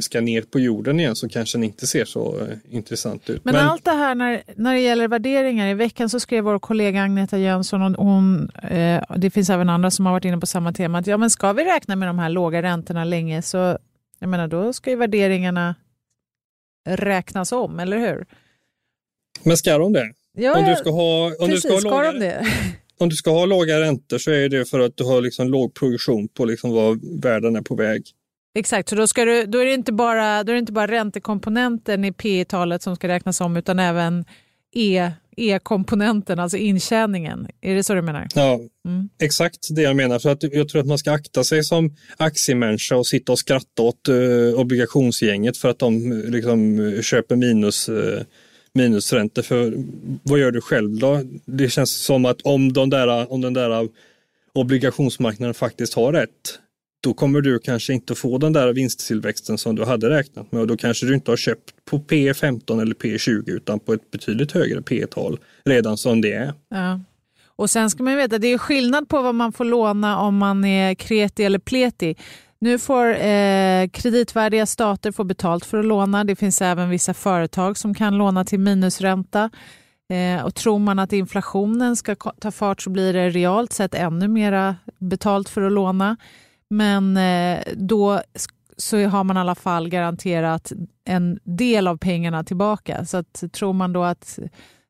ska 0.00 0.20
ner 0.20 0.42
på 0.42 0.60
jorden 0.60 1.00
igen 1.00 1.16
så 1.16 1.28
kanske 1.28 1.58
den 1.58 1.64
inte 1.64 1.86
ser 1.86 2.04
så 2.04 2.40
eh, 2.40 2.56
intressant 2.70 3.30
ut. 3.30 3.44
Men, 3.44 3.54
Men, 3.54 3.68
allt 3.68 3.84
det 3.84 3.90
här 3.90 4.14
när, 4.14 4.42
när 4.56 4.74
det 4.74 4.80
gäller 4.80 5.08
värderingar, 5.08 5.66
i 5.66 5.74
veckan 5.74 6.08
så 6.08 6.20
skrev 6.20 6.44
vår 6.44 6.58
kollega 6.58 7.02
Agneta 7.02 7.38
Jönsson, 7.38 7.96
och 7.96 8.06
hon, 8.06 8.50
eh, 8.70 9.02
det 9.16 9.30
finns 9.30 9.50
även 9.50 9.68
andra 9.68 9.90
som 9.90 10.06
har 10.06 10.12
varit 10.12 10.24
inne 10.24 10.38
på 10.38 10.46
samma 10.46 10.72
tema, 10.72 10.98
att 10.98 11.06
ja, 11.06 11.16
men 11.16 11.30
ska 11.30 11.52
vi 11.52 11.64
räkna 11.64 11.96
med 11.96 12.08
de 12.08 12.18
här 12.18 12.28
låga 12.28 12.62
räntorna 12.62 13.04
länge 13.04 13.42
så 13.42 13.78
jag 14.18 14.28
menar, 14.28 14.48
då 14.48 14.72
ska 14.72 14.90
ju 14.90 14.96
värderingarna 14.96 15.74
räknas 16.88 17.52
om, 17.52 17.80
eller 17.80 17.98
hur? 17.98 18.26
Men 19.42 19.56
ska 19.56 19.78
de 19.78 19.92
det? 19.92 20.12
Ja, 20.32 20.58
om 20.58 20.64
du 20.64 20.76
ska 20.76 20.90
ha, 20.90 21.26
om 21.26 21.48
precis, 21.48 21.62
du 21.62 21.76
ska 21.76 21.90
ha 21.90 22.02
låga, 22.02 22.12
det? 22.12 22.46
Om 22.98 23.08
du 23.08 23.16
ska 23.16 23.30
ha 23.30 23.46
låga 23.46 23.80
räntor 23.80 24.18
så 24.18 24.30
är 24.30 24.48
det 24.48 24.64
för 24.64 24.80
att 24.80 24.96
du 24.96 25.04
har 25.04 25.20
liksom 25.20 25.48
låg 25.48 25.74
progression 25.74 26.28
på 26.28 26.44
liksom 26.44 26.70
vad 26.70 27.22
världen 27.22 27.56
är 27.56 27.62
på 27.62 27.74
väg. 27.74 28.02
Exakt, 28.54 28.88
så 28.88 28.96
då, 28.96 29.06
ska 29.06 29.24
du, 29.24 29.46
då, 29.46 29.58
är 29.58 29.64
det 29.64 29.74
inte 29.74 29.92
bara, 29.92 30.44
då 30.44 30.52
är 30.52 30.54
det 30.54 30.58
inte 30.58 30.72
bara 30.72 30.86
räntekomponenten 30.86 32.04
i 32.04 32.12
P 32.12 32.44
talet 32.44 32.82
som 32.82 32.96
ska 32.96 33.08
räknas 33.08 33.40
om 33.40 33.56
utan 33.56 33.78
även 33.78 34.24
E, 34.74 35.10
E-komponenten, 35.36 36.38
alltså 36.38 36.56
intjäningen. 36.56 37.46
Är 37.60 37.74
det 37.74 37.84
så 37.84 37.94
du 37.94 38.02
menar? 38.02 38.28
Ja, 38.34 38.60
mm. 38.86 39.08
exakt 39.22 39.68
det 39.70 39.82
jag 39.82 39.96
menar. 39.96 40.18
Så 40.18 40.28
att 40.28 40.42
jag 40.42 40.68
tror 40.68 40.80
att 40.80 40.86
man 40.86 40.98
ska 40.98 41.12
akta 41.12 41.44
sig 41.44 41.64
som 41.64 41.96
aktiemänniska 42.16 42.96
och 42.96 43.06
sitta 43.06 43.32
och 43.32 43.38
skratta 43.38 43.82
åt 43.82 44.08
uh, 44.08 44.54
obligationsgänget 44.54 45.56
för 45.56 45.68
att 45.68 45.78
de 45.78 46.22
liksom, 46.26 46.78
köper 47.02 47.36
minus, 47.36 47.88
uh, 47.88 48.20
minusräntor. 48.74 49.42
För 49.42 49.74
vad 50.22 50.38
gör 50.38 50.50
du 50.50 50.60
själv 50.60 50.98
då? 50.98 51.20
Det 51.44 51.68
känns 51.68 52.04
som 52.04 52.24
att 52.24 52.40
om, 52.42 52.72
de 52.72 52.90
där, 52.90 53.32
om 53.32 53.40
den 53.40 53.54
där 53.54 53.88
obligationsmarknaden 54.52 55.54
faktiskt 55.54 55.94
har 55.94 56.12
rätt 56.12 56.58
då 57.02 57.14
kommer 57.14 57.40
du 57.40 57.58
kanske 57.58 57.92
inte 57.92 58.14
få 58.14 58.38
den 58.38 58.52
där 58.52 58.72
vinsttillväxten 58.72 59.58
som 59.58 59.76
du 59.76 59.84
hade 59.84 60.10
räknat 60.10 60.52
med 60.52 60.60
och 60.60 60.66
då 60.66 60.76
kanske 60.76 61.06
du 61.06 61.14
inte 61.14 61.30
har 61.30 61.36
köpt 61.36 61.70
på 61.84 61.98
P 61.98 62.34
15 62.34 62.80
eller 62.80 62.94
P 62.94 63.18
20 63.18 63.50
utan 63.50 63.80
på 63.80 63.92
ett 63.92 64.10
betydligt 64.10 64.52
högre 64.52 64.82
P-tal 64.82 65.38
redan 65.64 65.96
som 65.96 66.20
det 66.20 66.32
är. 66.32 66.54
Ja. 66.68 67.00
Och 67.56 67.70
sen 67.70 67.90
ska 67.90 68.02
man 68.02 68.16
veta, 68.16 68.38
det 68.38 68.48
är 68.48 68.58
skillnad 68.58 69.08
på 69.08 69.22
vad 69.22 69.34
man 69.34 69.52
får 69.52 69.64
låna 69.64 70.18
om 70.18 70.36
man 70.36 70.64
är 70.64 70.94
kreti 70.94 71.44
eller 71.44 71.58
pleti. 71.58 72.16
Nu 72.58 72.78
får 72.78 73.08
eh, 73.08 73.88
kreditvärdiga 73.88 74.66
stater 74.66 75.12
få 75.12 75.24
betalt 75.24 75.64
för 75.64 75.78
att 75.78 75.84
låna. 75.84 76.24
Det 76.24 76.36
finns 76.36 76.62
även 76.62 76.90
vissa 76.90 77.14
företag 77.14 77.78
som 77.78 77.94
kan 77.94 78.18
låna 78.18 78.44
till 78.44 78.60
minusränta. 78.60 79.50
Eh, 80.10 80.44
och 80.44 80.54
tror 80.54 80.78
man 80.78 80.98
att 80.98 81.12
inflationen 81.12 81.96
ska 81.96 82.14
ta 82.14 82.50
fart 82.50 82.82
så 82.82 82.90
blir 82.90 83.12
det 83.12 83.30
realt 83.30 83.72
sett 83.72 83.94
ännu 83.94 84.28
mera 84.28 84.76
betalt 84.98 85.48
för 85.48 85.62
att 85.62 85.72
låna. 85.72 86.16
Men 86.72 87.16
eh, 87.16 87.62
då 87.76 88.20
så 88.76 89.06
har 89.06 89.24
man 89.24 89.36
i 89.36 89.40
alla 89.40 89.54
fall 89.54 89.88
garanterat 89.88 90.72
en 91.04 91.38
del 91.44 91.88
av 91.88 91.96
pengarna 91.96 92.44
tillbaka. 92.44 93.04
Så 93.04 93.16
att, 93.16 93.44
tror 93.52 93.72
man 93.72 93.92
då 93.92 94.04
att 94.04 94.38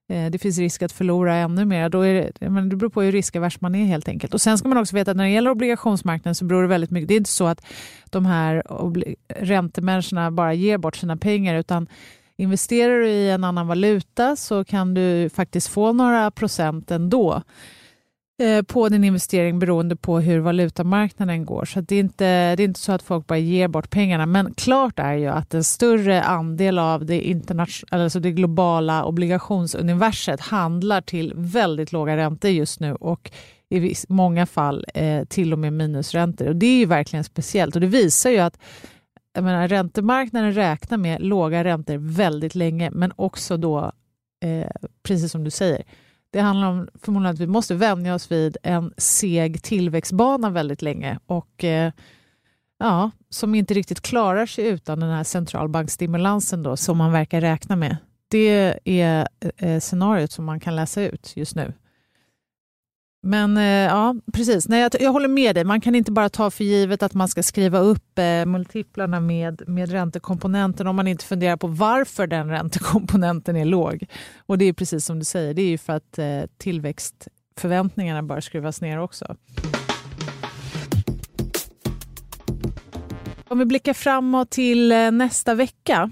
eh, 0.09 0.31
det 0.31 0.39
finns 0.39 0.59
risk 0.59 0.83
att 0.83 0.93
förlora 0.93 1.37
ännu 1.37 1.65
mer, 1.65 1.89
då 1.89 2.01
är 2.01 2.15
det, 2.15 2.51
men 2.51 2.69
det 2.69 2.77
beror 2.77 2.91
på 2.91 3.03
hur 3.03 3.13
riskavers 3.13 3.61
man 3.61 3.75
är 3.75 3.85
helt 3.85 4.09
enkelt. 4.09 4.35
Och 4.35 4.41
Sen 4.41 4.59
ska 4.59 4.69
man 4.69 4.79
också 4.79 4.97
veta 4.97 5.11
att 5.11 5.17
när 5.17 5.25
det 5.25 5.31
gäller 5.31 5.51
obligationsmarknaden 5.51 6.35
så 6.35 6.45
beror 6.45 6.63
det 6.63 6.69
väldigt 6.69 6.91
mycket, 6.91 7.09
det 7.09 7.15
är 7.15 7.19
inte 7.19 7.31
så 7.31 7.47
att 7.47 7.67
de 8.11 8.27
här 8.27 8.63
räntemänniskorna 9.29 10.31
bara 10.31 10.55
ger 10.55 10.79
bort 10.79 10.97
sina 10.97 11.17
pengar 11.17 11.55
utan 11.55 11.87
investerar 12.37 12.99
du 12.99 13.09
i 13.09 13.31
en 13.31 13.45
annan 13.45 13.67
valuta 13.67 14.37
så 14.37 14.65
kan 14.65 14.95
du 14.95 15.31
faktiskt 15.31 15.69
få 15.69 15.93
några 15.93 16.31
procent 16.31 16.91
ändå. 16.91 17.43
Eh, 18.39 18.63
på 18.63 18.89
din 18.89 19.05
investering 19.05 19.59
beroende 19.59 19.97
på 19.97 20.21
hur 20.21 20.39
valutamarknaden 20.39 21.45
går. 21.45 21.65
Så 21.65 21.81
det 21.81 21.95
är, 21.97 22.01
inte, 22.01 22.25
det 22.57 22.63
är 22.63 22.65
inte 22.65 22.81
så 22.81 22.93
att 22.93 23.03
folk 23.03 23.27
bara 23.27 23.39
ger 23.39 23.69
bort 23.69 23.91
pengarna. 23.91 24.27
Men 24.27 24.55
klart 24.55 24.99
är 24.99 25.13
ju 25.13 25.27
att 25.27 25.55
en 25.55 25.65
större 25.65 26.23
andel 26.23 26.79
av 26.79 27.07
det, 27.07 27.43
alltså 27.91 28.21
det 28.21 28.33
globala 28.33 29.05
obligationsuniverset 29.05 30.41
handlar 30.41 31.01
till 31.01 31.33
väldigt 31.37 31.93
låga 31.93 32.17
räntor 32.17 32.51
just 32.51 32.81
nu 32.81 32.95
och 32.95 33.31
i 33.71 33.95
många 34.09 34.47
fall 34.47 34.87
eh, 34.95 35.25
till 35.25 35.53
och 35.53 35.59
med 35.59 35.73
minusräntor. 35.73 36.49
Och 36.49 36.57
Det 36.57 36.67
är 36.67 36.79
ju 36.79 36.87
verkligen 36.87 37.25
speciellt 37.25 37.75
och 37.75 37.81
det 37.81 37.87
visar 37.87 38.31
ju 38.31 38.39
att 38.39 38.59
jag 39.35 39.45
menar, 39.45 39.69
räntemarknaden 39.69 40.53
räknar 40.53 40.99
med 40.99 41.23
låga 41.23 41.65
räntor 41.65 41.97
väldigt 41.99 42.55
länge 42.55 42.91
men 42.91 43.13
också 43.17 43.57
då, 43.57 43.93
eh, 44.45 44.71
precis 45.03 45.33
som 45.33 45.45
du 45.45 45.51
säger, 45.51 45.83
det 46.33 46.41
handlar 46.41 46.69
om 46.69 46.89
förmodligen 47.03 47.35
att 47.35 47.41
vi 47.41 47.47
måste 47.47 47.75
vänja 47.75 48.15
oss 48.15 48.31
vid 48.33 48.57
en 48.63 48.95
seg 48.97 49.63
tillväxtbana 49.63 50.51
väldigt 50.51 50.83
länge 50.83 51.19
och 51.27 51.65
eh, 51.65 51.93
ja, 52.79 53.11
som 53.31 53.55
inte 53.55 53.75
riktigt 53.75 54.01
klarar 54.01 54.47
sig 54.47 54.67
utan 54.67 55.01
den 55.01 55.11
här 55.11 55.25
centralbankstimulansen 55.25 56.63
då, 56.63 56.77
som 56.77 56.99
man 56.99 57.13
verkar 57.13 57.41
räkna 57.41 57.77
med. 57.77 57.97
Det 58.29 58.79
är 58.85 59.29
eh, 59.57 59.81
scenariot 59.81 60.33
som 60.33 60.45
man 60.45 60.61
kan 60.61 60.77
läsa 60.77 61.03
ut 61.03 61.33
just 61.37 61.55
nu. 61.55 61.73
Men 63.25 63.57
eh, 63.57 63.65
ja, 63.65 64.15
precis. 64.33 64.69
Nej, 64.69 64.81
jag, 64.81 64.93
jag 65.01 65.13
håller 65.13 65.29
med 65.29 65.55
dig. 65.55 65.65
Man 65.65 65.81
kan 65.81 65.95
inte 65.95 66.13
bara 66.13 66.29
ta 66.29 66.51
för 66.51 66.65
givet 66.65 67.03
att 67.03 67.15
man 67.15 67.29
ska 67.29 67.43
skriva 67.43 67.79
upp 67.79 68.19
eh, 68.19 68.47
multiplarna 68.47 69.21
med, 69.21 69.63
med 69.69 69.91
räntekomponenten 69.91 70.87
om 70.87 70.97
man 70.97 71.07
inte 71.07 71.25
funderar 71.25 71.57
på 71.57 71.67
varför 71.67 72.27
den 72.27 72.49
räntekomponenten 72.49 73.57
är 73.57 73.65
låg. 73.65 74.07
Och 74.47 74.59
det 74.59 74.65
är 74.65 74.73
precis 74.73 75.05
som 75.05 75.19
du 75.19 75.25
säger, 75.25 75.55
det 75.55 75.63
är 75.63 75.69
ju 75.69 75.79
för 75.79 75.93
att 75.93 76.19
eh, 76.19 76.43
tillväxtförväntningarna 76.59 78.23
bör 78.23 78.41
skruvas 78.41 78.81
ner 78.81 78.99
också. 78.99 79.37
Om 83.49 83.59
vi 83.59 83.65
blickar 83.65 83.95
framåt 83.95 84.51
till 84.51 84.93
eh, 84.93 85.11
nästa 85.11 85.55
vecka, 85.55 86.11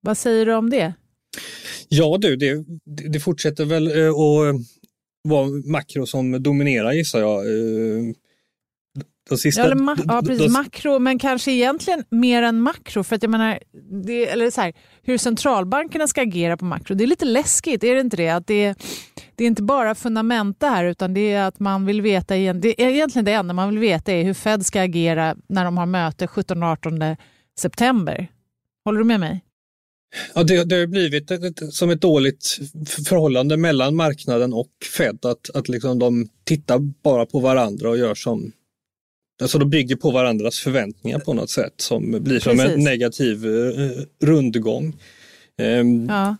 vad 0.00 0.18
säger 0.18 0.46
du 0.46 0.54
om 0.54 0.70
det? 0.70 0.92
Ja 1.88 2.18
du, 2.20 2.36
det, 2.36 2.64
det 2.84 3.20
fortsätter 3.20 3.64
väl 3.64 3.86
eh, 3.86 4.08
att 4.08 4.77
vara 5.22 5.48
makro 5.64 6.06
som 6.06 6.42
dominerar 6.42 6.92
gissar 6.92 7.20
jag. 7.20 7.46
Eh, 7.46 8.14
de 9.28 9.38
sista, 9.38 9.68
ja, 9.68 9.74
ma 9.74 9.96
ja, 10.08 10.22
precis. 10.26 10.46
De, 10.46 10.52
makro, 10.52 10.98
men 10.98 11.18
kanske 11.18 11.52
egentligen 11.52 12.04
mer 12.10 12.42
än 12.42 12.60
makro. 12.60 13.04
För 13.04 13.16
att 13.16 13.22
jag 13.22 13.30
menar, 13.30 13.58
det, 14.04 14.28
eller 14.28 14.50
så 14.50 14.60
här, 14.60 14.72
hur 15.02 15.18
centralbankerna 15.18 16.06
ska 16.06 16.22
agera 16.22 16.56
på 16.56 16.64
makro, 16.64 16.94
det 16.94 17.04
är 17.04 17.08
lite 17.08 17.24
läskigt, 17.24 17.84
är 17.84 17.94
det 17.94 18.00
inte 18.00 18.16
det? 18.16 18.28
Att 18.28 18.46
det, 18.46 18.74
det 19.34 19.44
är 19.44 19.48
inte 19.48 19.62
bara 19.62 19.94
fundamenta 19.94 20.68
här, 20.68 20.84
utan 20.84 21.14
det 21.14 21.32
är 21.32 21.42
att 21.48 21.60
man 21.60 21.86
vill 21.86 22.02
veta, 22.02 22.36
igen, 22.36 22.60
det 22.60 22.82
är 22.82 22.88
egentligen 22.88 23.24
det 23.24 23.32
enda 23.32 23.54
man 23.54 23.68
vill 23.68 23.78
veta 23.78 24.12
är 24.12 24.24
hur 24.24 24.34
Fed 24.34 24.66
ska 24.66 24.82
agera 24.82 25.36
när 25.48 25.64
de 25.64 25.78
har 25.78 25.86
möte 25.86 26.26
17-18 26.26 27.16
september. 27.58 28.28
Håller 28.84 28.98
du 28.98 29.04
med 29.04 29.20
mig? 29.20 29.44
Ja, 30.34 30.42
det, 30.42 30.64
det 30.64 30.76
har 30.76 30.86
blivit 30.86 31.30
ett, 31.30 31.74
som 31.74 31.90
ett 31.90 32.00
dåligt 32.00 32.58
förhållande 33.06 33.56
mellan 33.56 33.96
marknaden 33.96 34.52
och 34.52 34.70
Fed, 34.96 35.18
att, 35.24 35.50
att 35.54 35.68
liksom 35.68 35.98
de 35.98 36.28
tittar 36.44 36.78
bara 36.78 37.26
på 37.26 37.40
varandra 37.40 37.90
och 37.90 37.98
gör 37.98 38.14
som 38.14 38.52
Alltså 39.42 39.58
de 39.58 39.70
bygger 39.70 39.96
på 39.96 40.10
varandras 40.10 40.58
förväntningar 40.58 41.18
på 41.18 41.34
något 41.34 41.50
sätt 41.50 41.74
som 41.76 42.10
blir 42.10 42.40
som 42.40 42.56
Precis. 42.56 42.74
en 42.74 42.84
negativ 42.84 43.46
uh, 43.46 43.90
rundgång. 44.22 44.96
Um, 45.62 46.06
ja 46.08 46.36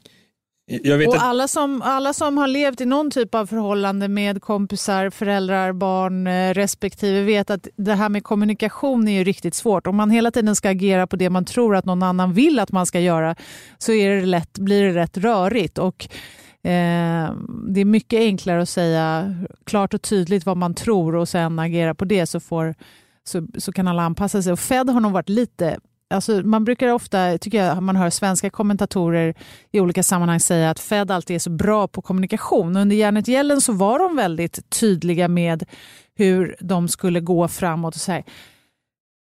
och 1.09 1.17
att... 1.17 1.23
alla, 1.23 1.49
som, 1.49 1.83
alla 1.83 2.13
som 2.13 2.39
har 2.39 2.49
levt 2.49 2.81
i 2.81 2.87
någon 2.87 3.11
typ 3.11 3.35
av 3.35 3.47
förhållande 3.47 4.09
med 4.09 4.43
kompisar, 4.43 5.11
föräldrar, 5.11 5.73
barn 5.73 6.27
eh, 6.27 6.55
respektive 6.55 7.23
vet 7.23 7.51
att 7.51 7.69
det 7.77 7.95
här 7.95 8.09
med 8.09 8.25
kommunikation 8.25 9.09
är 9.09 9.25
riktigt 9.25 9.55
svårt. 9.55 9.87
Om 9.87 9.97
man 9.97 10.11
hela 10.11 10.31
tiden 10.31 10.57
ska 10.57 10.71
agera 10.71 11.07
på 11.07 11.17
det 11.17 11.31
man 11.31 11.45
tror 11.45 11.77
att 11.77 11.85
någon 11.85 12.03
annan 12.03 12.33
vill 12.33 12.59
att 12.59 12.73
man 12.73 12.87
ska 12.87 13.01
göra 13.01 13.37
så 13.79 13.93
är 13.93 14.11
det 14.11 14.27
lätt, 14.27 14.59
blir 14.59 14.83
det 14.85 14.95
rätt 14.95 15.17
rörigt. 15.17 15.79
Och, 15.79 16.09
eh, 16.63 17.33
det 17.69 17.81
är 17.81 17.85
mycket 17.85 18.21
enklare 18.21 18.63
att 18.63 18.69
säga 18.69 19.35
klart 19.65 19.95
och 19.95 20.03
tydligt 20.03 20.47
vad 20.47 20.57
man 20.57 20.75
tror 20.75 21.15
och 21.15 21.29
sen 21.29 21.59
agera 21.59 21.95
på 21.95 22.05
det 22.05 22.27
så, 22.27 22.41
får, 22.41 22.75
så, 23.25 23.47
så 23.59 23.73
kan 23.73 23.89
alla 23.89 24.03
anpassa 24.03 24.43
sig. 24.43 24.53
Och 24.53 24.61
Fed 24.61 24.91
har 24.91 25.01
nog 25.01 25.13
varit 25.13 25.29
lite 25.29 25.79
Alltså 26.11 26.33
man 26.33 26.65
brukar 26.65 26.89
ofta, 26.89 27.39
tycker 27.39 27.65
jag, 27.65 27.83
man 27.83 27.97
hör 27.97 28.11
svenska 28.11 28.51
kommentatorer 28.51 29.35
i 29.73 29.81
olika 29.81 30.03
sammanhang 30.03 30.41
säga 30.41 30.71
att 30.71 30.81
Fed 30.81 31.11
alltid 31.11 31.37
är 31.37 31.39
så 31.39 31.51
bra 31.51 31.89
på 31.89 32.03
kommunikation. 32.03 32.77
Under 32.77 32.97
Janet 32.97 33.29
Yellen 33.29 33.61
så 33.61 33.73
var 33.73 33.99
de 33.99 34.17
väldigt 34.17 34.71
tydliga 34.71 35.29
med 35.29 35.65
hur 36.15 36.57
de 36.61 36.89
skulle 36.89 37.21
gå 37.21 37.49
framåt. 37.49 37.95
och 37.95 38.01
så 38.01 38.13
här. 38.13 38.25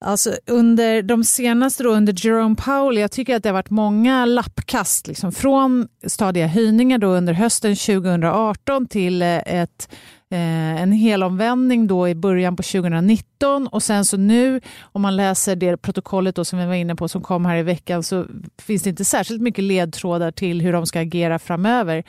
Alltså 0.04 0.32
under 0.46 1.02
de 1.02 1.24
senaste, 1.24 1.82
då, 1.82 1.90
under 1.90 2.26
Jerome 2.26 2.56
Powell, 2.56 2.98
jag 2.98 3.10
tycker 3.10 3.37
att 3.37 3.42
det 3.42 3.48
har 3.48 3.54
varit 3.54 3.70
många 3.70 4.24
lappkast 4.24 5.06
liksom, 5.06 5.32
från 5.32 5.88
stadiga 6.06 6.46
höjningar 6.46 6.98
då 6.98 7.06
under 7.06 7.32
hösten 7.32 7.76
2018 7.76 8.87
till 8.87 9.22
eh, 9.22 9.38
ett 9.46 9.88
Eh, 10.35 10.83
en 10.83 10.92
helomvändning 10.92 11.87
då 11.87 12.09
i 12.09 12.14
början 12.14 12.57
på 12.57 12.62
2019 12.62 13.66
och 13.66 13.83
sen 13.83 14.05
så 14.05 14.16
nu 14.16 14.61
om 14.83 15.03
man 15.03 15.16
läser 15.16 15.57
det 15.57 15.77
protokollet 15.77 16.37
då 16.37 16.44
som 16.44 16.59
vi 16.59 16.66
var 16.66 16.75
inne 16.75 16.94
på 16.94 17.09
som 17.09 17.23
kom 17.23 17.47
här 17.47 17.57
i 17.57 17.62
veckan 17.62 18.03
så 18.03 18.27
finns 18.62 18.83
det 18.83 18.90
inte 18.90 19.05
särskilt 19.05 19.42
mycket 19.42 19.64
ledtrådar 19.64 20.31
till 20.31 20.61
hur 20.61 20.73
de 20.73 20.87
ska 20.87 21.01
agera 21.01 21.38
framöver. 21.38 22.05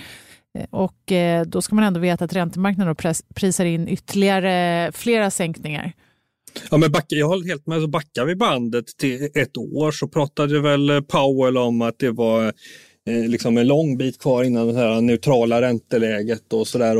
Eh, 0.58 0.66
och 0.70 1.12
eh, 1.12 1.46
då 1.46 1.62
ska 1.62 1.76
man 1.76 1.84
ändå 1.84 2.00
veta 2.00 2.26
att 2.26 2.34
räntemarknaden 2.34 2.96
då 3.02 3.14
prisar 3.36 3.66
in 3.66 3.88
ytterligare 3.88 4.92
flera 4.92 5.32
sänkningar. 5.32 5.94
Ja, 6.72 6.78
men 6.78 6.92
backa, 6.92 7.16
jag 7.16 7.28
håller 7.28 7.48
helt 7.48 7.68
med. 7.68 7.82
Så 7.82 7.88
backar 7.88 8.26
vi 8.26 8.36
bandet 8.36 8.86
till 8.98 9.30
ett 9.34 9.58
år 9.58 9.92
så 9.92 10.08
pratade 10.08 10.60
väl 10.60 11.04
Powell 11.04 11.58
om 11.58 11.82
att 11.82 12.00
det 12.00 12.12
var 12.12 12.46
eh, 13.10 13.28
liksom 13.28 13.58
en 13.58 13.68
lång 13.68 13.98
bit 13.98 14.20
kvar 14.20 14.44
innan 14.44 14.68
det 14.68 14.80
här 14.80 15.02
neutrala 15.02 15.62
ränteläget 15.62 16.54
och 16.54 16.68
sådär. 16.68 16.98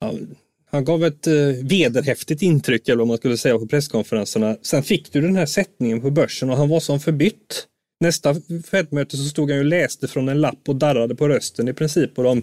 Han, 0.00 0.36
han 0.70 0.84
gav 0.84 1.04
ett 1.04 1.26
eh, 1.26 1.34
vederhäftigt 1.62 2.42
intryck, 2.42 2.88
eller 2.88 2.98
vad 2.98 3.08
man 3.08 3.16
skulle 3.16 3.36
säga 3.36 3.58
på 3.58 3.66
presskonferenserna. 3.66 4.56
Sen 4.62 4.82
fick 4.82 5.12
du 5.12 5.20
den 5.20 5.36
här 5.36 5.46
sättningen 5.46 6.00
på 6.00 6.10
börsen 6.10 6.50
och 6.50 6.56
han 6.56 6.68
var 6.68 6.80
som 6.80 7.00
förbytt. 7.00 7.66
Nästa 8.00 8.34
Fed-möte 8.70 9.16
så 9.16 9.24
stod 9.24 9.50
han 9.50 9.58
och 9.58 9.64
läste 9.64 10.08
från 10.08 10.28
en 10.28 10.40
lapp 10.40 10.68
och 10.68 10.76
darrade 10.76 11.14
på 11.14 11.28
rösten 11.28 11.68
i 11.68 11.72
princip 11.72 12.18
och 12.18 12.24
de 12.24 12.42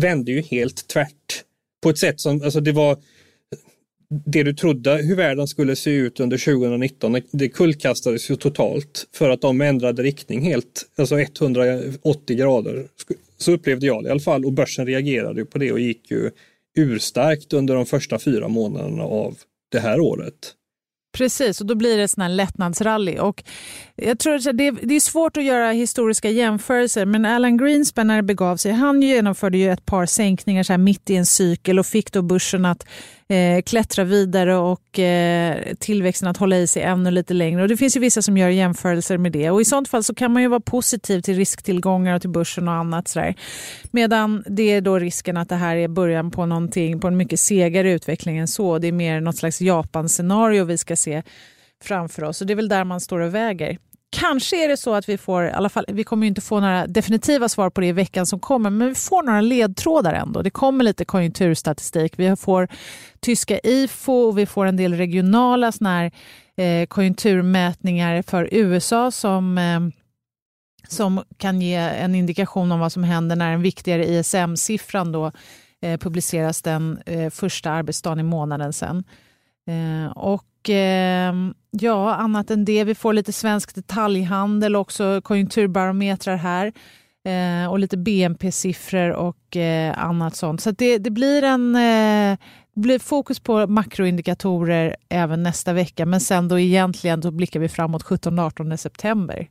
vände 0.00 0.32
ju 0.32 0.40
helt 0.40 0.88
tvärt. 0.88 1.44
På 1.82 1.90
ett 1.90 1.98
sätt 1.98 2.20
som, 2.20 2.42
alltså 2.42 2.60
det 2.60 2.72
var 2.72 2.96
det 4.08 4.42
du 4.42 4.54
trodde 4.54 4.96
hur 4.96 5.16
världen 5.16 5.48
skulle 5.48 5.76
se 5.76 5.90
ut 5.90 6.20
under 6.20 6.38
2019, 6.38 7.20
det 7.30 7.48
kullkastades 7.48 8.30
ju 8.30 8.36
totalt 8.36 9.06
för 9.12 9.30
att 9.30 9.40
de 9.40 9.60
ändrade 9.60 10.02
riktning 10.02 10.42
helt, 10.42 10.86
alltså 10.98 11.18
180 11.18 12.36
grader. 12.36 12.86
Så 13.38 13.52
upplevde 13.52 13.86
jag 13.86 14.02
det 14.02 14.08
i 14.08 14.10
alla 14.10 14.20
fall 14.20 14.44
och 14.44 14.52
börsen 14.52 14.86
reagerade 14.86 15.44
på 15.44 15.58
det 15.58 15.72
och 15.72 15.80
gick 15.80 16.10
ju 16.10 16.30
urstarkt 16.78 17.52
under 17.52 17.74
de 17.74 17.86
första 17.86 18.18
fyra 18.18 18.48
månaderna 18.48 19.02
av 19.02 19.36
det 19.72 19.80
här 19.80 20.00
året. 20.00 20.54
Precis, 21.12 21.60
och 21.60 21.66
då 21.66 21.74
blir 21.74 21.98
det 21.98 22.08
sån 22.08 22.36
lättnadsrally. 22.36 23.18
Och 23.18 23.44
jag 23.96 24.18
tror 24.18 24.34
att 24.34 24.44
det, 24.44 24.70
det 24.70 24.94
är 24.94 25.00
svårt 25.00 25.36
att 25.36 25.44
göra 25.44 25.70
historiska 25.70 26.30
jämförelser, 26.30 27.06
men 27.06 27.24
Alan 27.24 27.56
Greenspan 27.56 28.06
när 28.06 28.16
det 28.16 28.22
begav 28.22 28.56
sig, 28.56 28.72
han 28.72 29.02
genomförde 29.02 29.58
ju 29.58 29.72
ett 29.72 29.86
par 29.86 30.06
sänkningar 30.06 30.62
så 30.62 30.78
mitt 30.78 31.10
i 31.10 31.16
en 31.16 31.26
cykel 31.26 31.78
och 31.78 31.86
fick 31.86 32.12
då 32.12 32.22
börsen 32.22 32.64
att 32.64 32.86
eh, 33.28 33.62
klättra 33.62 34.04
vidare 34.04 34.56
och 34.56 34.98
eh, 34.98 35.74
tillväxten 35.78 36.28
att 36.28 36.36
hålla 36.36 36.56
i 36.56 36.66
sig 36.66 36.82
ännu 36.82 37.10
lite 37.10 37.34
längre. 37.34 37.62
Och 37.62 37.68
Det 37.68 37.76
finns 37.76 37.96
ju 37.96 38.00
vissa 38.00 38.22
som 38.22 38.36
gör 38.36 38.48
jämförelser 38.48 39.18
med 39.18 39.32
det 39.32 39.50
och 39.50 39.60
i 39.60 39.64
sånt 39.64 39.88
fall 39.88 40.04
så 40.04 40.14
kan 40.14 40.32
man 40.32 40.42
ju 40.42 40.48
vara 40.48 40.60
positiv 40.60 41.20
till 41.20 41.36
risktillgångar 41.36 42.14
och 42.14 42.20
till 42.20 42.30
börsen 42.30 42.68
och 42.68 42.74
annat. 42.74 43.08
Sådär. 43.08 43.34
Medan 43.90 44.44
det 44.46 44.62
är 44.62 44.80
då 44.80 44.98
risken 44.98 45.36
att 45.36 45.48
det 45.48 45.56
här 45.56 45.76
är 45.76 45.88
början 45.88 46.30
på 46.30 46.46
någonting, 46.46 47.00
på 47.00 47.08
en 47.08 47.16
mycket 47.16 47.40
segare 47.40 47.92
utveckling 47.92 48.38
än 48.38 48.48
så. 48.48 48.78
Det 48.78 48.88
är 48.88 48.92
mer 48.92 49.20
något 49.20 49.36
slags 49.36 49.60
Japan-scenario 49.60 50.64
vi 50.64 50.78
ska 50.78 50.96
se 50.96 51.22
framför 51.82 52.24
oss 52.24 52.40
och 52.40 52.46
det 52.46 52.52
är 52.52 52.56
väl 52.56 52.68
där 52.68 52.84
man 52.84 53.00
står 53.00 53.20
och 53.20 53.34
väger. 53.34 53.78
Kanske 54.10 54.64
är 54.64 54.68
det 54.68 54.76
så 54.76 54.94
att 54.94 55.08
vi 55.08 55.18
får, 55.18 55.44
i 55.44 55.50
alla 55.50 55.68
fall, 55.68 55.84
vi 55.88 56.04
kommer 56.04 56.26
inte 56.26 56.40
få 56.40 56.60
några 56.60 56.86
definitiva 56.86 57.48
svar 57.48 57.70
på 57.70 57.80
det 57.80 57.86
i 57.86 57.92
veckan 57.92 58.26
som 58.26 58.40
kommer, 58.40 58.70
men 58.70 58.88
vi 58.88 58.94
får 58.94 59.22
några 59.22 59.40
ledtrådar 59.40 60.14
ändå. 60.14 60.42
Det 60.42 60.50
kommer 60.50 60.84
lite 60.84 61.04
konjunkturstatistik. 61.04 62.12
Vi 62.16 62.36
får 62.36 62.68
tyska 63.20 63.58
IFO 63.58 64.12
och 64.12 64.38
vi 64.38 64.46
får 64.46 64.66
en 64.66 64.76
del 64.76 64.94
regionala 64.94 65.72
såna 65.72 65.90
här, 65.90 66.12
eh, 66.56 66.86
konjunkturmätningar 66.86 68.22
för 68.22 68.48
USA 68.52 69.10
som 69.10 69.58
eh, 69.58 69.80
som 70.88 71.24
kan 71.36 71.60
ge 71.60 71.74
en 71.74 72.14
indikation 72.14 72.72
om 72.72 72.80
vad 72.80 72.92
som 72.92 73.04
händer 73.04 73.36
när 73.36 73.50
den 73.50 73.62
viktigare 73.62 74.04
ISM-siffran 74.04 75.12
då 75.12 75.32
eh, 75.82 75.98
publiceras 75.98 76.62
den 76.62 76.98
eh, 77.06 77.30
första 77.30 77.70
arbetsdagen 77.70 78.20
i 78.20 78.22
månaden 78.22 78.72
sen. 78.72 79.04
Eh, 79.66 80.12
och 80.12 80.44
Eh, 80.68 81.32
ja, 81.70 82.14
annat 82.14 82.50
än 82.50 82.64
det, 82.64 82.84
vi 82.84 82.94
får 82.94 83.12
lite 83.12 83.32
svensk 83.32 83.74
detaljhandel 83.74 84.76
också, 84.76 85.20
konjunkturbarometrar 85.22 86.36
här. 86.36 86.72
eh, 87.24 87.70
och 87.70 87.78
lite 87.78 87.96
BNP-siffror 87.96 89.10
och 89.10 89.56
eh, 89.56 89.98
annat 89.98 90.36
sånt. 90.36 90.60
Så 90.60 90.70
det, 90.70 90.98
det, 90.98 91.10
blir 91.10 91.42
en 91.42 91.76
eh, 91.76 92.38
blir 92.74 92.98
fokus 92.98 93.40
på 93.40 93.66
makroindikatorer 93.66 94.96
även 95.08 95.42
nästa 95.42 95.72
vecka, 95.72 96.06
men 96.06 96.20
sen 96.20 96.48
då 96.48 96.58
egentligen 96.58 97.20
då 97.20 97.30
blickar 97.30 97.60
vi 97.60 97.68
framåt 97.68 98.04
17-18 98.04 98.76
september. 98.76 99.48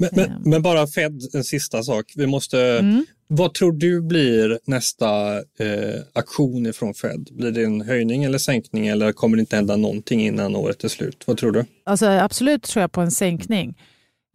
Men, 0.00 0.08
men, 0.12 0.24
eh. 0.24 0.36
men, 0.44 0.62
bara 0.62 0.86
Fed, 0.86 1.20
en 1.32 1.44
sista 1.44 1.82
sak. 1.82 2.12
Vi 2.16 2.26
måste, 2.26 2.60
mm. 2.60 3.06
Vad 3.26 3.54
tror 3.54 3.72
du 3.72 4.00
blir 4.00 4.58
nästa 4.64 5.36
eh, 5.38 6.00
aktion 6.12 6.72
från 6.72 6.94
Fed? 6.94 7.28
Blir 7.30 7.50
det 7.50 7.64
en 7.64 7.80
höjning 7.80 8.24
eller 8.24 8.38
sänkning 8.38 8.86
eller 8.86 9.12
kommer 9.12 9.36
det 9.36 9.40
inte 9.40 9.56
hända 9.56 9.76
någonting 9.76 10.26
innan 10.26 10.56
året 10.56 10.84
är 10.84 10.88
slut? 10.88 11.22
Vad 11.26 11.36
tror 11.36 11.52
du? 11.52 11.64
Alltså, 11.84 12.06
absolut 12.06 12.62
tror 12.62 12.80
jag 12.80 12.92
på 12.92 13.00
en 13.00 13.10
sänkning 13.10 13.78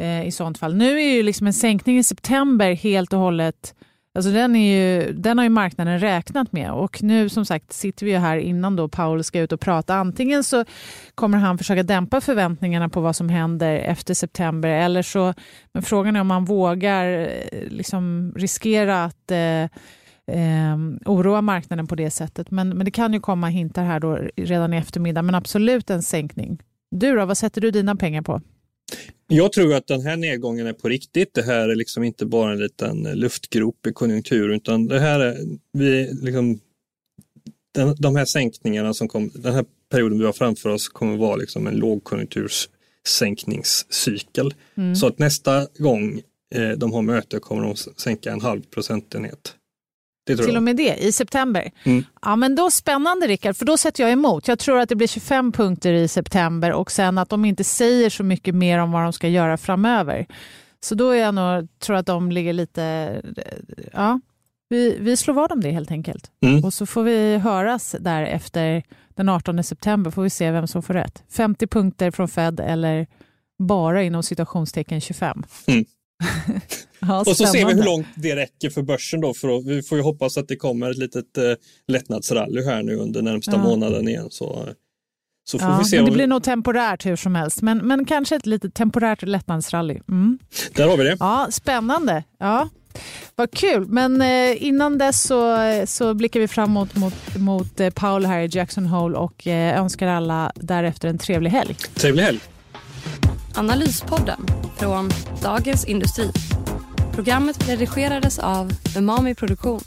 eh, 0.02 0.28
i 0.28 0.32
sånt 0.32 0.58
fall. 0.58 0.76
Nu 0.76 1.02
är 1.02 1.14
ju 1.14 1.24
liksom 1.24 1.48
en 1.48 1.54
sänkning 1.54 1.98
i 1.98 2.04
september 2.04 2.72
helt 2.72 3.14
och 3.14 3.20
hållet 3.20 3.76
Alltså 4.16 4.32
den, 4.32 4.56
är 4.56 4.76
ju, 4.76 5.14
den 5.14 5.38
har 5.38 5.46
ju 5.46 5.50
marknaden 5.50 6.00
räknat 6.00 6.52
med 6.52 6.72
och 6.72 7.04
nu 7.04 7.30
som 7.30 7.46
sagt 7.46 7.74
sitter 7.74 8.06
vi 8.06 8.12
ju 8.12 8.18
här 8.18 8.38
innan 8.38 8.76
då 8.76 8.88
Paul 8.88 9.24
ska 9.24 9.40
ut 9.40 9.52
och 9.52 9.60
prata. 9.60 9.96
Antingen 9.96 10.44
så 10.44 10.66
kommer 11.16 11.38
han 11.38 11.58
försöka 11.58 11.84
dämpa 11.84 12.22
förväntningarna 12.22 12.90
på 12.90 13.02
vad 13.02 13.16
som 13.16 13.30
händer 13.30 13.76
efter 13.76 14.14
september 14.14 14.70
eller 14.70 15.02
så, 15.02 15.34
men 15.74 15.84
frågan 15.84 16.16
är 16.16 16.22
om 16.22 16.30
han 16.32 16.46
vågar 16.46 17.06
eh, 17.20 17.70
liksom 17.70 18.34
riskera 18.36 19.04
att 19.04 19.32
eh, 19.32 19.64
eh, 20.38 20.78
oroa 21.06 21.42
marknaden 21.42 21.88
på 21.88 21.96
det 21.96 22.12
sättet. 22.12 22.52
Men, 22.52 22.70
men 22.70 22.86
det 22.86 22.92
kan 22.92 23.14
ju 23.14 23.20
komma 23.20 23.48
hintar 23.48 23.84
här 23.84 24.00
då 24.00 24.20
redan 24.36 24.74
i 24.74 24.78
eftermiddag, 24.78 25.22
men 25.22 25.36
absolut 25.36 25.90
en 25.90 26.04
sänkning. 26.04 26.60
Du 26.92 27.16
då, 27.16 27.26
vad 27.26 27.38
sätter 27.38 27.62
du 27.62 27.72
dina 27.72 27.96
pengar 27.96 28.22
på? 28.22 28.42
Jag 29.28 29.52
tror 29.52 29.74
att 29.74 29.88
den 29.88 30.02
här 30.02 30.18
nedgången 30.18 30.68
är 30.68 30.74
på 30.74 30.90
riktigt. 30.90 31.34
Det 31.34 31.44
här 31.44 31.70
är 31.70 31.76
liksom 31.76 32.04
inte 32.04 32.26
bara 32.26 32.52
en 32.52 32.60
liten 32.60 33.04
luftgrop 33.04 33.88
i 33.88 33.94
konjunkturen 33.94 34.56
utan 34.56 34.88
det 34.88 35.00
här 35.00 35.20
är 35.20 35.38
vi 35.72 36.14
liksom, 36.22 36.60
den, 37.74 37.96
de 38.00 38.16
här 38.16 38.26
sänkningarna 38.26 38.94
som 38.94 39.08
kom, 39.08 39.32
den 39.36 39.54
här 39.54 39.66
perioden 39.90 40.20
vi 40.20 40.26
har 40.26 40.34
framför 40.34 40.70
oss 40.70 40.90
kommer 40.90 41.18
vara 41.18 41.36
liksom 41.36 41.68
en 41.68 41.76
lågkonjunkturssänkningscykel. 41.76 44.54
Mm. 44.78 44.96
Så 44.96 45.08
att 45.08 45.20
nästa 45.20 45.68
gång 45.78 46.22
eh, 46.56 46.70
de 46.70 46.94
har 46.94 47.02
möte 47.02 47.40
kommer 47.40 47.64
de 47.64 47.76
sänka 47.76 48.32
en 48.32 48.42
halv 48.42 48.62
procentenhet. 48.62 49.56
Till 50.26 50.58
och 50.58 50.64
med 50.64 50.76
det, 50.76 50.96
i 50.96 51.12
september. 51.12 51.72
Mm. 51.84 52.04
Ja, 52.22 52.36
men 52.36 52.56
då 52.56 52.72
Spännande 52.72 53.28
Rickard, 53.28 53.56
för 53.56 53.66
då 53.66 53.78
sätter 53.78 54.04
jag 54.04 54.12
emot. 54.12 54.48
Jag 54.48 54.60
tror 54.60 54.80
att 54.80 54.90
det 54.90 54.96
blir 54.96 55.08
25 55.08 55.52
punkter 55.52 55.94
i 55.94 56.08
september 56.08 56.72
och 56.72 56.92
sen 56.92 57.18
att 57.18 57.30
de 57.30 57.46
inte 57.46 57.64
säger 57.64 58.10
så 58.10 58.24
mycket 58.24 58.56
mer 58.56 58.80
om 58.80 58.92
vad 58.92 59.04
de 59.04 59.14
ska 59.14 59.28
göra 59.28 59.58
framöver. 59.58 60.26
Så 60.80 60.96
då 60.96 61.10
är 61.10 61.22
jag 61.22 61.36
nog, 61.36 61.68
tror 61.80 61.96
att 61.96 62.06
de 62.06 62.32
ligger 62.32 62.54
lite... 62.54 63.16
Ja, 63.94 64.20
vi, 64.70 64.98
vi 65.00 65.18
slår 65.18 65.34
vad 65.34 65.52
om 65.52 65.62
det 65.62 65.72
helt 65.72 65.92
enkelt. 65.92 66.32
Mm. 66.42 66.64
Och 66.64 66.74
så 66.74 66.86
får 66.86 67.04
vi 67.04 67.38
höras 67.38 67.96
där 68.00 68.24
efter 68.24 68.84
den 69.16 69.30
18 69.30 69.64
september, 69.64 70.12
får 70.12 70.24
vi 70.24 70.30
se 70.30 70.52
vem 70.52 70.68
som 70.68 70.84
får 70.84 70.94
rätt. 70.94 71.24
50 71.30 71.68
punkter 71.68 72.12
från 72.12 72.28
Fed 72.28 72.60
eller 72.60 73.08
bara 73.60 74.04
inom 74.04 74.24
situationstecken 74.24 75.02
25. 75.02 75.44
Mm. 75.68 75.86
ja, 77.00 77.20
och 77.20 77.38
så 77.38 77.46
ser 77.46 77.66
vi 77.66 77.74
hur 77.74 77.84
långt 77.84 78.08
det 78.16 78.36
räcker 78.36 78.70
för 78.70 78.82
börsen 78.82 79.22
då. 79.22 79.34
För 79.34 79.58
att, 79.58 79.66
vi 79.66 79.84
får 79.84 79.98
ju 79.98 80.04
hoppas 80.04 80.38
att 80.38 80.48
det 80.48 80.56
kommer 80.56 80.92
ett 80.92 80.98
litet 80.98 81.38
eh, 81.38 81.44
lättnadsrally 81.88 82.64
här 82.64 82.84
nu 82.84 82.96
under 82.96 83.22
närmsta 83.22 83.52
ja. 83.52 83.58
månaden 83.58 84.08
igen. 84.08 84.28
Så, 84.30 84.70
så 85.48 85.60
får 85.60 85.70
ja, 85.70 85.78
vi 85.78 85.86
se. 85.86 86.02
Det 86.02 86.12
blir 86.12 86.28
nog 86.28 86.44
temporärt 86.44 87.06
hur 87.06 87.16
som 87.16 87.36
helst. 87.36 87.62
Men, 87.62 87.78
men 87.78 88.06
kanske 88.06 88.36
ett 88.36 88.46
litet 88.46 88.74
temporärt 88.74 89.22
lättnadsrally. 89.22 90.00
Mm. 90.10 90.40
Där 90.74 90.88
har 90.88 90.98
vi 90.98 91.04
det. 91.04 91.18
Ja, 91.20 91.48
spännande. 91.52 92.24
Ja. 92.40 92.70
Vad 93.36 93.52
kul, 93.52 93.86
men 93.88 94.22
eh, 94.22 94.64
innan 94.64 94.98
dess 94.98 95.24
så, 95.24 95.58
så 95.86 96.14
blickar 96.14 96.40
vi 96.40 96.48
framåt 96.48 96.96
mot, 96.96 97.38
mot 97.38 97.80
eh, 97.80 97.90
Paul 97.90 98.26
här 98.26 98.40
i 98.40 98.50
Jackson 98.52 98.86
Hole 98.86 99.18
och 99.18 99.48
eh, 99.48 99.80
önskar 99.80 100.08
alla 100.08 100.52
därefter 100.56 101.08
en 101.08 101.18
trevlig 101.18 101.50
helg. 101.50 101.74
Trevlig 101.74 102.24
helg. 102.24 102.40
Analyspodden 103.58 104.46
från 104.78 105.10
Dagens 105.42 105.86
Industri. 105.86 106.32
Programmet 107.14 107.70
redigerades 107.70 108.40
av 108.40 108.72
Umami 108.98 109.36
Produktion. 109.36 109.82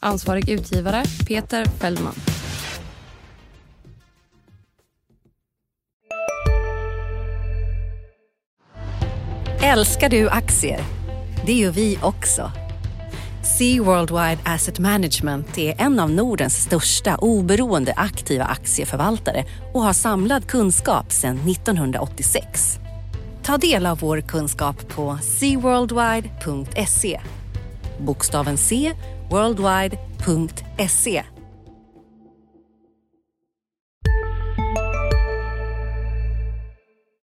Ansvarig 0.00 0.48
utgivare 0.48 1.04
Peter 1.28 1.64
Fellman. 1.64 2.14
Älskar 9.62 10.08
du 10.08 10.28
aktier? 10.28 10.80
Det 11.46 11.52
gör 11.52 11.70
vi 11.70 11.98
också. 12.02 12.50
Sea 13.58 13.82
Worldwide 13.82 14.38
Asset 14.44 14.78
Management 14.78 15.58
är 15.58 15.80
en 15.80 16.00
av 16.00 16.10
Nordens 16.10 16.62
största 16.62 17.16
oberoende 17.16 17.92
aktiva 17.96 18.44
aktieförvaltare 18.44 19.44
och 19.74 19.82
har 19.82 19.92
samlad 19.92 20.46
kunskap 20.46 21.12
sedan 21.12 21.38
1986. 21.50 22.78
Ta 23.44 23.58
del 23.58 23.86
av 23.86 23.98
vår 24.00 24.20
kunskap 24.20 24.88
på 24.88 25.18
seaworldwide.se. 25.22 27.20
Bokstaven 27.98 28.56
C, 28.56 28.92
worldwide.se 29.30 31.24